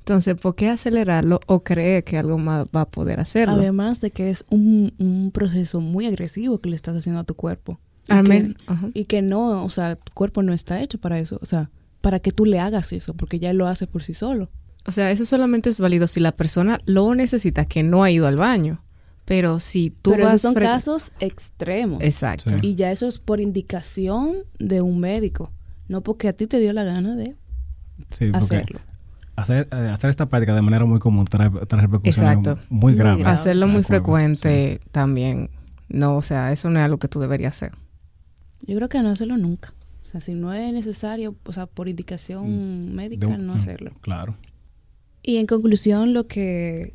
Entonces, 0.00 0.36
¿por 0.36 0.54
qué 0.54 0.70
acelerarlo 0.70 1.38
o 1.46 1.60
creer 1.62 2.02
que 2.02 2.16
algo 2.16 2.38
más 2.38 2.66
va 2.74 2.82
a 2.82 2.88
poder 2.88 3.20
hacerlo? 3.20 3.54
Además 3.56 4.00
de 4.00 4.10
que 4.10 4.30
es 4.30 4.44
un, 4.48 4.94
un 4.98 5.30
proceso 5.32 5.80
muy 5.82 6.06
agresivo 6.06 6.58
que 6.60 6.70
le 6.70 6.76
estás 6.76 6.96
haciendo 6.96 7.20
a 7.20 7.24
tu 7.24 7.34
cuerpo. 7.34 7.78
Y 8.04 8.12
que- 8.54 8.54
ajá. 8.66 8.88
Y 8.94 9.04
que 9.04 9.20
no, 9.20 9.64
o 9.64 9.68
sea, 9.68 9.96
tu 9.96 10.12
cuerpo 10.14 10.42
no 10.42 10.54
está 10.54 10.80
hecho 10.80 10.96
para 10.98 11.18
eso. 11.18 11.38
O 11.42 11.46
sea, 11.46 11.70
para 12.00 12.20
que 12.20 12.30
tú 12.30 12.46
le 12.46 12.58
hagas 12.58 12.92
eso, 12.94 13.12
porque 13.12 13.38
ya 13.38 13.52
lo 13.52 13.66
hace 13.66 13.86
por 13.86 14.02
sí 14.02 14.14
solo. 14.14 14.48
O 14.86 14.92
sea, 14.92 15.10
eso 15.10 15.26
solamente 15.26 15.68
es 15.68 15.78
válido 15.78 16.06
si 16.06 16.20
la 16.20 16.32
persona 16.32 16.80
lo 16.86 17.14
necesita, 17.14 17.66
que 17.66 17.82
no 17.82 18.02
ha 18.02 18.10
ido 18.10 18.26
al 18.26 18.36
baño. 18.36 18.82
Pero 19.28 19.60
si 19.60 19.90
tú 19.90 20.12
Pero 20.12 20.24
vas... 20.24 20.34
esos 20.36 20.54
son 20.54 20.62
casos 20.62 21.12
extremos. 21.20 22.02
Exacto. 22.02 22.48
Sí. 22.50 22.56
Y 22.62 22.74
ya 22.76 22.90
eso 22.90 23.06
es 23.06 23.18
por 23.18 23.40
indicación 23.40 24.38
de 24.58 24.80
un 24.80 24.98
médico, 25.00 25.52
no 25.86 26.00
porque 26.02 26.28
a 26.28 26.32
ti 26.32 26.46
te 26.46 26.58
dio 26.58 26.72
la 26.72 26.82
gana 26.82 27.14
de 27.14 27.36
Sí, 28.10 28.26
porque 28.32 28.36
hacerlo. 28.38 28.80
hacer, 29.36 29.68
eh, 29.70 29.90
hacer 29.92 30.08
esta 30.08 30.26
práctica 30.26 30.54
de 30.54 30.62
manera 30.62 30.86
muy 30.86 30.98
común 30.98 31.26
trae, 31.26 31.50
trae 31.50 31.82
repercusiones 31.82 32.38
Exacto. 32.38 32.58
muy 32.70 32.92
Muy 32.92 32.94
graves. 32.94 33.20
grave. 33.20 33.34
Hacerlo 33.34 33.66
muy 33.66 33.82
cuerpo, 33.82 33.88
frecuente 33.88 34.80
también. 34.92 35.50
No, 35.90 36.16
o 36.16 36.22
sea, 36.22 36.50
eso 36.52 36.70
no 36.70 36.78
es 36.78 36.84
algo 36.86 36.98
que 36.98 37.08
tú 37.08 37.20
deberías 37.20 37.54
hacer. 37.54 37.72
Yo 38.66 38.76
creo 38.76 38.88
que 38.88 39.00
no 39.02 39.10
hacerlo 39.10 39.36
nunca. 39.36 39.74
O 40.06 40.10
sea, 40.10 40.22
si 40.22 40.32
no 40.32 40.54
es 40.54 40.72
necesario, 40.72 41.34
o 41.44 41.52
sea, 41.52 41.66
por 41.66 41.86
indicación 41.88 42.46
sí. 42.46 42.92
médica, 42.94 43.26
De 43.26 43.36
no 43.36 43.52
mm, 43.52 43.56
hacerlo. 43.58 43.92
Claro. 44.00 44.36
Y 45.22 45.36
en 45.36 45.46
conclusión, 45.46 46.14
lo 46.14 46.26
que 46.26 46.94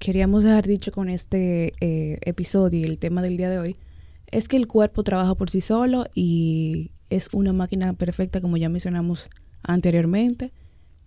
queríamos 0.00 0.44
dejar 0.44 0.66
dicho 0.66 0.90
con 0.90 1.08
este 1.08 1.74
eh, 1.80 2.18
episodio 2.22 2.80
y 2.80 2.84
el 2.84 2.98
tema 2.98 3.22
del 3.22 3.36
día 3.36 3.50
de 3.50 3.58
hoy 3.58 3.76
es 4.32 4.48
que 4.48 4.56
el 4.56 4.66
cuerpo 4.66 5.04
trabaja 5.04 5.34
por 5.34 5.50
sí 5.50 5.60
solo 5.60 6.06
y 6.14 6.90
es 7.10 7.28
una 7.32 7.52
máquina 7.52 7.92
perfecta, 7.92 8.40
como 8.40 8.56
ya 8.56 8.68
mencionamos 8.68 9.28
anteriormente. 9.62 10.52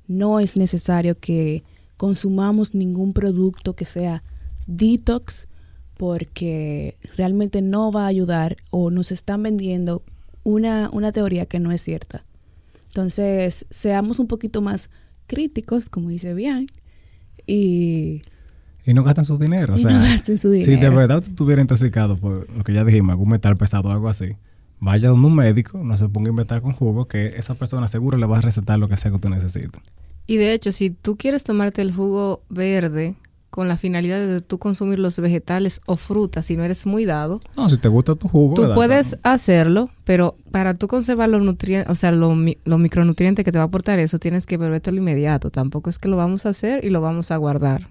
No 0.08 0.40
es 0.40 0.58
necesario 0.58 1.18
que 1.18 1.64
consumamos 1.98 2.76
ningún 2.76 3.14
producto 3.14 3.76
que 3.76 3.86
sea 3.86 4.24
detox 4.68 5.48
porque 5.98 6.98
realmente 7.18 7.62
no 7.62 7.92
va 7.92 8.04
a 8.04 8.08
ayudar 8.08 8.58
o 8.70 8.92
nos 8.92 9.12
están 9.12 9.42
vendiendo 9.42 10.04
una, 10.44 10.90
una 10.92 11.12
teoría 11.12 11.48
que 11.48 11.60
no 11.60 11.72
es 11.72 11.82
cierta. 11.82 12.26
Entonces, 12.88 13.66
seamos 13.72 14.20
un 14.20 14.28
poquito 14.28 14.62
más 14.62 14.92
críticos, 15.26 15.90
como 15.90 16.10
dice 16.10 16.34
Bian, 16.34 16.68
y, 17.48 18.22
Y 18.86 18.94
no 18.94 19.04
gastan 19.04 19.26
su 19.26 19.38
dinero. 19.38 19.74
O 19.74 19.78
y 19.78 19.80
sea, 19.80 19.92
no 19.92 20.00
gasten 20.00 20.38
su 20.38 20.50
dinero. 20.52 20.72
si 20.72 20.80
de 20.80 20.90
verdad 20.90 21.18
usted 21.18 21.32
estuviera 21.32 21.62
intoxicado 21.62 22.18
por 22.18 22.50
lo 22.50 22.64
que 22.64 22.74
ya 22.74 22.84
dijimos, 22.84 23.12
algún 23.12 23.30
metal 23.30 23.56
pesado 23.56 23.90
o 23.90 23.92
algo 23.92 24.10
así, 24.10 24.36
vaya 24.80 25.10
donde 25.10 25.28
un 25.28 25.36
médico, 25.36 25.82
no 25.84 25.96
se 25.96 26.10
ponga 26.10 26.30
a 26.30 26.32
inventar 26.32 26.62
con 26.62 26.74
jugo, 26.74 27.08
que 27.08 27.28
esa 27.38 27.56
persona 27.56 27.88
seguro 27.88 28.18
le 28.18 28.26
va 28.26 28.40
a 28.40 28.42
recetar 28.42 28.78
lo 28.78 28.90
que 28.90 28.98
sea 28.98 29.12
que 29.12 29.16
usted 29.16 29.30
necesite. 29.30 29.80
Y 30.28 30.38
de 30.38 30.54
hecho, 30.54 30.72
si 30.72 30.90
tú 30.90 31.16
quieres 31.18 31.44
tomarte 31.44 31.82
el 31.82 31.94
jugo 31.94 32.42
verde 32.50 33.16
con 33.50 33.68
la 33.68 33.78
finalidad 33.78 34.20
de 34.20 34.42
tú 34.42 34.58
consumir 34.58 34.98
los 35.00 35.20
vegetales 35.20 35.80
o 35.86 35.96
frutas, 35.96 36.48
si 36.48 36.58
no 36.58 36.64
eres 36.64 36.86
muy 36.86 37.06
dado, 37.06 37.40
No, 37.56 37.70
si 37.70 37.78
te 37.78 37.88
gusta 37.88 38.16
tu 38.16 38.28
jugo, 38.28 38.56
tú 38.56 38.74
puedes 38.74 39.18
hacerlo, 39.22 39.90
pero 40.06 40.36
para 40.52 40.74
tú 40.74 40.88
conservar 40.88 41.30
los 41.30 41.44
nutrientes, 41.44 41.90
o 41.90 41.96
sea, 41.96 42.12
los 42.12 42.36
micronutrientes 42.80 43.46
que 43.46 43.52
te 43.52 43.58
va 43.58 43.66
a 43.66 43.68
aportar 43.68 44.00
eso, 44.00 44.18
tienes 44.18 44.48
que 44.48 44.58
bebértelo 44.58 44.98
inmediato. 44.98 45.52
Tampoco 45.52 45.90
es 45.90 46.00
que 46.00 46.08
lo 46.08 46.18
vamos 46.18 46.46
a 46.46 46.50
hacer 46.50 46.84
y 46.84 46.90
lo 46.90 47.00
vamos 47.00 47.32
a 47.32 47.38
guardar. 47.38 47.90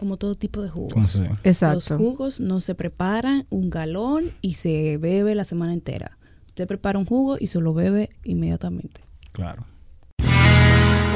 Como 0.00 0.16
todo 0.16 0.34
tipo 0.34 0.62
de 0.62 0.70
jugos. 0.70 0.94
¿Cómo 0.94 1.06
se 1.06 1.18
llama? 1.18 1.30
Los 1.32 1.40
Exacto. 1.44 1.98
jugos 1.98 2.40
no 2.40 2.62
se 2.62 2.74
preparan 2.74 3.46
un 3.50 3.68
galón 3.68 4.24
y 4.40 4.54
se 4.54 4.96
bebe 4.96 5.34
la 5.34 5.44
semana 5.44 5.74
entera. 5.74 6.16
Usted 6.46 6.66
prepara 6.66 6.98
un 6.98 7.04
jugo 7.04 7.36
y 7.38 7.48
se 7.48 7.60
lo 7.60 7.74
bebe 7.74 8.08
inmediatamente. 8.24 9.02
Claro. 9.32 9.66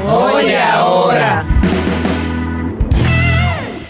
Oye 0.06 0.58
ahora. 0.58 1.46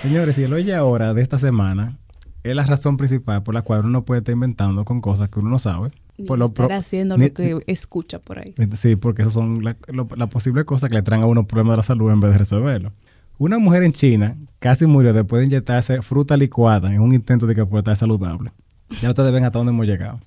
Señores, 0.01 0.39
y 0.39 0.45
el 0.45 0.53
oye 0.53 0.73
ahora 0.77 1.13
de 1.13 1.23
esta 1.23 1.39
semana 1.39 1.99
es 2.45 2.55
la 2.55 2.63
razón 2.63 2.97
principal 2.97 3.43
por 3.43 3.53
la 3.55 3.63
cual 3.63 3.85
uno 3.87 4.05
puede 4.05 4.19
estar 4.21 4.33
inventando 4.33 4.85
con 4.85 5.01
cosas 5.01 5.29
que 5.29 5.41
uno 5.41 5.51
no 5.51 5.59
sabe. 5.59 5.91
Ni 6.19 6.27
Por 6.27 6.39
lo 6.39 6.45
estar 6.45 6.69
pro- 6.69 6.77
haciendo 6.77 7.17
ni- 7.19 7.29
lo 7.29 7.35
que 7.35 7.59
escucha 7.67 8.21
por 8.21 8.39
ahí. 8.39 8.55
Sí, 8.77 8.95
porque 8.95 9.23
esas 9.23 9.35
son 9.35 9.65
las 9.65 9.75
la, 9.89 10.07
la 10.17 10.27
posibles 10.29 10.65
cosas 10.67 10.89
que 10.89 10.95
le 10.95 11.03
traen 11.03 11.25
a 11.25 11.27
uno 11.27 11.49
problemas 11.49 11.73
de 11.73 11.77
la 11.79 11.83
salud 11.83 12.13
en 12.13 12.21
vez 12.21 12.31
de 12.31 12.39
resolverlo. 12.39 12.93
Una 13.39 13.59
mujer 13.59 13.83
en 13.83 13.93
China 13.93 14.37
casi 14.59 14.87
murió 14.87 15.13
después 15.13 15.41
de 15.41 15.47
inyectarse 15.47 16.01
fruta 16.03 16.37
licuada 16.37 16.93
en 16.95 17.01
un 17.01 17.15
intento 17.15 17.47
de 17.47 17.55
que 17.55 17.67
pueda 17.67 17.81
estar 17.81 17.97
saludable. 17.97 18.53
Ya 19.03 19.09
ustedes 19.09 19.33
ven 19.33 19.45
hasta 19.45 19.59
dónde 19.59 19.73
hemos 19.73 19.87
llegado. 19.87 20.21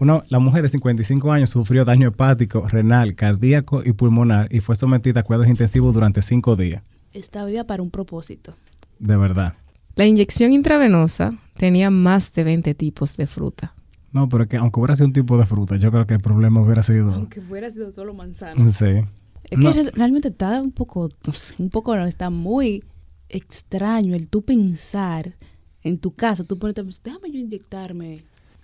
Una- 0.00 0.22
la 0.28 0.38
mujer 0.38 0.60
de 0.62 0.68
55 0.68 1.32
años 1.32 1.48
sufrió 1.50 1.86
daño 1.86 2.08
hepático, 2.08 2.68
renal, 2.68 3.14
cardíaco 3.14 3.82
y 3.84 3.92
pulmonar 3.92 4.48
y 4.54 4.60
fue 4.60 4.76
sometida 4.76 5.20
a 5.20 5.22
cuidados 5.22 5.48
intensivos 5.48 5.94
durante 5.94 6.20
cinco 6.20 6.54
días. 6.56 6.82
Está 7.14 7.44
viva 7.46 7.64
para 7.64 7.82
un 7.82 7.90
propósito. 7.90 8.54
De 8.98 9.16
verdad. 9.16 9.54
La 9.96 10.04
inyección 10.04 10.52
intravenosa 10.52 11.32
tenía 11.56 11.90
más 11.90 12.32
de 12.34 12.44
20 12.44 12.74
tipos 12.74 13.16
de 13.16 13.26
fruta. 13.26 13.72
No, 14.12 14.28
pero 14.28 14.42
es 14.44 14.48
que 14.50 14.56
aunque 14.58 14.78
hubiera 14.80 14.94
sido 14.94 15.06
un 15.06 15.12
tipo 15.14 15.38
de 15.38 15.46
fruta, 15.46 15.76
yo 15.76 15.90
creo 15.90 16.06
que 16.06 16.14
el 16.14 16.20
problema 16.20 16.60
hubiera 16.60 16.82
sido... 16.82 17.14
Aunque 17.14 17.40
fuera 17.40 17.70
sido 17.70 17.90
solo 17.92 18.12
manzana. 18.12 18.68
Sí. 18.70 19.02
Es 19.44 19.58
No. 19.58 19.72
que 19.72 19.82
re- 19.82 19.90
realmente 19.92 20.28
está 20.28 20.60
un 20.60 20.72
poco, 20.72 21.08
un 21.58 21.70
poco 21.70 21.96
no, 21.96 22.06
está 22.06 22.30
muy 22.30 22.84
extraño 23.28 24.14
el 24.14 24.28
tú 24.28 24.42
pensar 24.42 25.34
en 25.82 25.98
tu 25.98 26.12
casa, 26.12 26.44
tú 26.44 26.58
ponerte, 26.58 26.82
déjame 27.04 27.30
yo 27.30 27.38
inyectarme. 27.38 28.18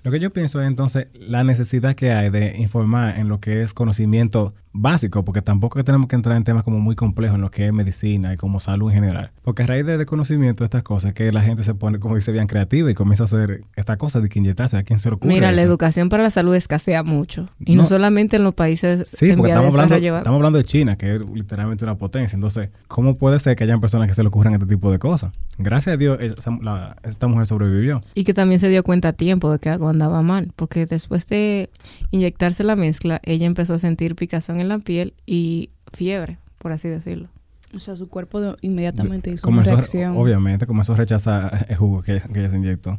Lo 0.07 0.12
que 0.12 0.21
yo 0.21 0.33
pienso 0.33 0.62
es 0.62 0.69
entonces 0.69 1.09
la 1.19 1.42
necesidad 1.42 1.97
que 1.97 2.12
hay 2.12 2.31
de 2.31 2.55
informar 2.59 3.19
en 3.19 3.27
lo 3.27 3.40
que 3.40 3.62
es 3.62 3.75
conocimiento 3.75 4.55
básico, 4.79 5.25
porque 5.25 5.42
tampoco 5.42 5.83
tenemos 5.83 6.07
que 6.07 6.14
entrar 6.14 6.37
en 6.37 6.45
temas 6.45 6.62
como 6.62 6.79
muy 6.79 6.95
complejos 6.95 7.35
en 7.37 7.40
lo 7.40 7.51
que 7.51 7.66
es 7.66 7.73
medicina 7.73 8.33
y 8.33 8.37
como 8.37 8.61
salud 8.61 8.90
en 8.90 8.95
general. 9.03 9.33
Porque 9.42 9.64
a 9.64 9.66
raíz 9.66 9.85
de, 9.85 9.97
de 9.99 10.07
conocimiento 10.07 10.62
de 10.62 10.66
estas 10.66 10.85
cosas, 10.85 11.12
que 11.14 11.33
la 11.33 11.40
gente 11.42 11.64
se 11.64 11.75
pone, 11.75 11.99
como 11.99 12.14
dice, 12.14 12.31
bien 12.31 12.47
creativa 12.47 12.88
y 12.88 12.95
comienza 12.95 13.25
a 13.25 13.27
hacer 13.27 13.62
esta 13.75 13.97
cosa 13.97 14.21
de 14.21 14.29
que 14.29 14.38
inyectarse. 14.38 14.77
¿A 14.77 14.85
quién 14.85 15.01
se 15.01 15.09
le 15.09 15.16
ocurre 15.16 15.33
Mira, 15.33 15.51
la 15.51 15.62
educación 15.62 16.09
para 16.09 16.23
la 16.23 16.31
salud 16.31 16.55
escasea 16.55 17.03
mucho. 17.03 17.49
Y 17.59 17.75
no, 17.75 17.83
No. 17.83 17.88
solamente 17.88 18.37
en 18.37 18.45
los 18.45 18.55
países 18.55 19.09
Sí, 19.09 19.31
en 19.31 19.38
porque 19.38 19.53
de 19.55 19.59
estamos 19.59 19.75
hablando, 19.77 19.97
estamos 20.19 20.37
hablando 20.38 20.59
de 20.59 20.64
China, 20.64 20.95
que 20.97 21.16
es 21.16 21.23
literalmente 21.35 21.85
una 21.85 21.97
potencia. 21.97 22.37
Entonces, 22.37 22.69
¿cómo 22.87 23.16
puede 23.16 23.40
ser 23.40 23.57
que 23.57 23.64
hayan 23.64 23.81
personas 23.81 24.07
que 24.07 24.14
se 24.14 24.23
le 24.23 24.29
ocurran 24.29 24.53
este 24.55 24.66
tipo 24.66 24.92
de 24.92 25.01
cosas? 25.01 25.33
Gracias 25.59 25.95
a 25.95 25.97
Dios, 25.97 26.21
esa- 26.21 26.57
la- 26.62 26.97
esta 27.03 27.27
mujer 27.27 27.47
sobrevivió. 27.47 28.03
Y 28.14 28.23
que 28.25 28.35
también 28.35 28.61
se 28.61 28.69
dio 28.69 28.85
cuenta 28.85 29.09
a 29.09 29.12
tiempo 29.14 29.51
de 29.51 29.59
que 29.59 29.71
algo 29.71 29.88
andaba 29.97 30.23
mal, 30.23 30.53
porque 30.57 30.87
después 30.87 31.27
de 31.29 31.71
inyectarse 32.11 32.63
la 32.65 32.77
mezcla, 32.77 33.21
ella 33.25 33.47
empezó 33.47 33.75
a 33.75 33.79
sentir 33.79 34.15
picazón 34.15 34.61
en 34.61 34.69
la 34.69 34.79
piel 34.79 35.15
y 35.27 35.71
fiebre, 35.93 36.39
por 36.59 36.73
así 36.73 36.89
decirlo. 36.89 37.29
O 37.75 37.81
sea, 37.81 37.97
su 37.97 38.09
cuerpo 38.09 38.57
inmediatamente 38.61 39.31
hizo 39.33 39.47
una 39.49 39.57
comenzó, 39.57 39.75
reacción. 39.75 40.17
obviamente, 40.17 40.67
comenzó 40.67 40.93
a 40.93 40.97
rechazar 40.97 41.67
el 41.69 41.77
jugo 41.77 42.03
que, 42.03 42.21
que 42.33 42.39
ella 42.41 42.51
se 42.51 42.57
inyectó. 42.57 42.99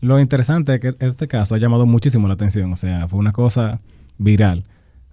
Lo 0.00 0.18
interesante 0.20 0.74
es 0.74 0.80
que 0.80 0.94
este 1.00 1.28
caso 1.28 1.54
ha 1.54 1.58
llamado 1.58 1.86
muchísimo 1.86 2.26
la 2.28 2.34
atención, 2.34 2.72
o 2.72 2.76
sea, 2.76 3.08
fue 3.08 3.18
una 3.18 3.32
cosa 3.32 3.80
viral. 4.18 4.64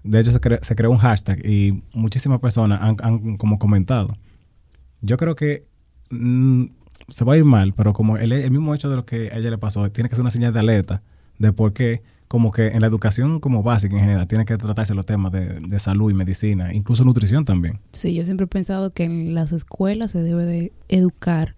De 0.04 0.20
hecho, 0.20 0.32
se, 0.32 0.40
cre- 0.40 0.62
se 0.64 0.76
creó 0.76 0.92
un 0.92 0.98
hashtag 0.98 1.46
y 1.46 1.84
muchísimas 1.94 2.40
personas 2.40 2.80
han, 2.82 2.96
han 3.02 3.38
como 3.38 3.58
comentado. 3.60 4.18
Yo 5.02 5.18
creo 5.18 5.36
que 5.36 5.66
mm, 6.10 6.66
se 7.10 7.26
va 7.26 7.34
a 7.34 7.38
ir 7.38 7.46
mal, 7.46 7.74
pero 7.74 7.94
como 7.94 8.18
el, 8.18 8.32
el 8.32 8.52
mismo 8.52 8.74
hecho 8.74 8.90
de 8.90 8.96
lo 8.96 9.06
que 9.06 9.30
a 9.32 9.38
ella 9.38 9.50
le 9.50 9.58
pasó, 9.58 9.90
tiene 9.92 10.10
que 10.10 10.16
ser 10.16 10.22
una 10.22 10.32
señal 10.32 10.54
de 10.54 10.60
alerta 10.60 11.04
de 11.40 11.54
por 11.54 11.74
qué, 11.74 12.02
como 12.28 12.52
que 12.52 12.68
en 12.68 12.82
la 12.82 12.88
educación 12.88 13.40
como 13.40 13.64
básica 13.64 13.96
en 13.96 14.02
general, 14.02 14.28
tiene 14.28 14.46
que 14.46 14.58
tratarse 14.58 14.94
los 14.94 15.06
temas 15.06 15.32
de, 15.32 15.60
de 15.60 15.80
salud 15.80 16.12
y 16.12 16.14
medicina, 16.14 16.74
incluso 16.74 17.04
nutrición 17.04 17.46
también. 17.46 17.80
Sí, 17.94 18.14
yo 18.14 18.24
siempre 18.24 18.46
he 18.46 18.48
pensado 18.48 18.90
que 18.90 19.04
en 19.04 19.34
las 19.34 19.52
escuelas 19.52 20.12
se 20.12 20.22
debe 20.22 20.46
de 20.46 20.74
educar 20.90 21.56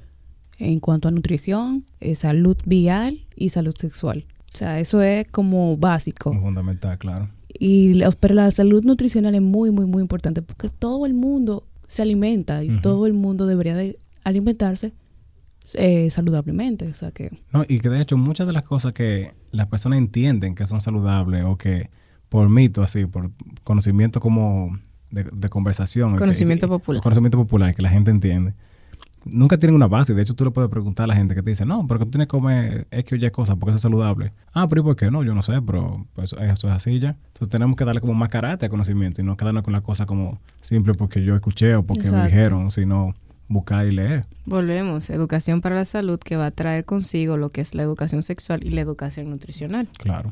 en 0.59 0.79
cuanto 0.79 1.07
a 1.07 1.11
nutrición, 1.11 1.85
eh, 2.01 2.15
salud 2.15 2.57
vial 2.65 3.25
y 3.35 3.49
salud 3.49 3.73
sexual. 3.77 4.25
O 4.53 4.57
sea, 4.57 4.79
eso 4.79 5.01
es 5.01 5.25
como 5.27 5.77
básico. 5.77 6.33
Fundamental, 6.33 6.97
claro. 6.97 7.29
Y 7.47 7.93
la, 7.93 8.11
pero 8.11 8.35
la 8.35 8.51
salud 8.51 8.83
nutricional 8.83 9.35
es 9.35 9.41
muy, 9.41 9.71
muy, 9.71 9.85
muy 9.85 10.01
importante 10.01 10.41
porque 10.41 10.69
todo 10.69 11.05
el 11.05 11.13
mundo 11.13 11.63
se 11.87 12.01
alimenta 12.01 12.63
y 12.63 12.81
todo 12.81 13.07
el 13.07 13.13
mundo 13.13 13.47
debería 13.47 13.75
de 13.75 13.97
alimentarse 14.23 14.93
eh, 15.75 16.09
saludablemente. 16.09 16.87
O 16.87 16.93
sea 16.93 17.11
que 17.11 17.31
No, 17.51 17.63
y 17.67 17.79
que 17.79 17.89
de 17.89 18.01
hecho 18.01 18.17
muchas 18.17 18.47
de 18.47 18.53
las 18.53 18.63
cosas 18.63 18.93
que 18.93 19.33
las 19.51 19.67
personas 19.67 19.97
entienden 19.99 20.55
que 20.55 20.65
son 20.65 20.81
saludables 20.81 21.43
o 21.45 21.57
que 21.57 21.89
por 22.29 22.47
mito, 22.49 22.83
así, 22.83 23.05
por 23.05 23.31
conocimiento 23.63 24.19
como 24.19 24.77
de, 25.09 25.23
de 25.33 25.49
conversación. 25.49 26.15
Conocimiento 26.17 26.67
que- 26.67 26.71
popular. 26.71 27.01
Conocimiento 27.01 27.37
popular 27.37 27.73
que 27.75 27.81
la 27.81 27.89
gente 27.89 28.11
entiende. 28.11 28.53
Nunca 29.25 29.57
tienen 29.57 29.75
una 29.75 29.87
base. 29.87 30.13
De 30.13 30.21
hecho, 30.21 30.33
tú 30.33 30.45
le 30.45 30.51
puedes 30.51 30.69
preguntar 30.69 31.03
a 31.03 31.07
la 31.07 31.15
gente 31.15 31.35
que 31.35 31.43
te 31.43 31.49
dice, 31.49 31.65
no, 31.65 31.85
pero 31.87 31.99
que 31.99 32.05
tú 32.05 32.11
tienes 32.11 32.27
que 32.27 32.31
comer 32.31 32.87
X 32.91 33.13
o 33.13 33.15
Y 33.25 33.31
cosas 33.31 33.57
porque 33.59 33.71
eso 33.71 33.75
es 33.75 33.81
saludable. 33.81 34.31
Ah, 34.53 34.67
pero 34.69 34.81
¿y 34.81 34.83
por 34.85 34.95
qué 34.95 35.11
no? 35.11 35.23
Yo 35.23 35.33
no 35.35 35.43
sé, 35.43 35.61
pero 35.61 36.05
pues, 36.13 36.31
eso 36.33 36.67
es 36.69 36.73
así 36.73 36.99
ya. 36.99 37.17
Entonces 37.27 37.49
tenemos 37.49 37.75
que 37.75 37.83
darle 37.83 37.99
como 37.99 38.13
más 38.13 38.29
carácter 38.29 38.67
al 38.67 38.69
conocimiento 38.69 39.21
y 39.21 39.25
no 39.25 39.35
quedarnos 39.35 39.63
con 39.63 39.73
la 39.73 39.81
cosa 39.81 40.05
como 40.05 40.39
simple 40.61 40.93
porque 40.93 41.21
yo 41.21 41.35
escuché 41.35 41.75
o 41.75 41.83
porque 41.83 42.09
me 42.11 42.23
dijeron, 42.23 42.71
sino 42.71 43.13
buscar 43.49 43.85
y 43.87 43.91
leer. 43.91 44.25
Volvemos, 44.45 45.09
educación 45.09 45.59
para 45.59 45.75
la 45.75 45.85
salud 45.85 46.19
que 46.19 46.37
va 46.37 46.45
a 46.45 46.51
traer 46.51 46.85
consigo 46.85 47.35
lo 47.35 47.49
que 47.49 47.61
es 47.61 47.75
la 47.75 47.83
educación 47.83 48.23
sexual 48.23 48.63
y 48.63 48.69
la 48.69 48.81
educación 48.81 49.29
nutricional. 49.29 49.89
Claro. 49.97 50.31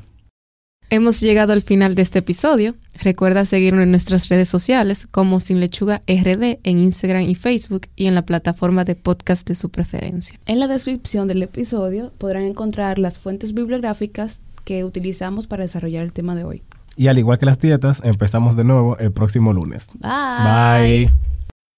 Hemos 0.89 1.19
llegado 1.19 1.51
al 1.51 1.62
final 1.62 1.95
de 1.95 2.01
este 2.01 2.19
episodio. 2.19 2.75
Recuerda 3.01 3.43
seguirnos 3.43 3.84
en 3.84 3.91
nuestras 3.91 4.30
redes 4.30 4.47
sociales 4.47 5.06
como 5.06 5.41
Sin 5.41 5.60
Lechuga 5.60 6.01
RD 6.08 6.60
en 6.63 6.80
Instagram 6.80 7.23
y 7.23 7.36
Facebook 7.36 7.88
y 7.97 8.06
en 8.06 8.15
la 8.15 8.21
plataforma 8.21 8.86
de 8.86 8.95
podcast 8.95 9.45
de 9.49 9.56
su 9.56 9.69
preferencia. 9.69 10.39
en 10.45 10.62
la 10.62 10.67
descripción 10.67 11.27
del 11.27 11.43
episodio 11.43 12.13
podrán 12.17 12.43
encontrar 12.43 12.99
las 12.99 13.19
fuentes 13.19 13.53
bibliográficas 13.53 14.39
que 14.63 14.86
utilizamos 14.86 15.47
para 15.47 15.63
desarrollar 15.63 16.03
el 16.03 16.13
tema 16.13 16.36
de 16.36 16.45
hoy. 16.45 16.63
Y 16.95 17.08
al 17.08 17.17
igual 17.19 17.38
que 17.38 17.45
las 17.45 17.60
dietas, 17.60 18.01
empezamos 18.03 18.56
de 18.56 18.63
nuevo 18.63 18.97
el 18.97 19.12
próximo 19.12 19.53
lunes. 19.53 19.89
Bye. 19.99 21.06
Bye. 21.06 21.37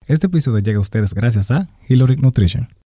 Este 0.10 0.26
episodio 0.26 0.58
llega 0.58 0.80
a 0.80 0.82
ustedes 0.82 1.13
gracias 1.13 1.52
a 1.52 1.67
Hillary 1.88 2.15
Nutrition. 2.15 2.69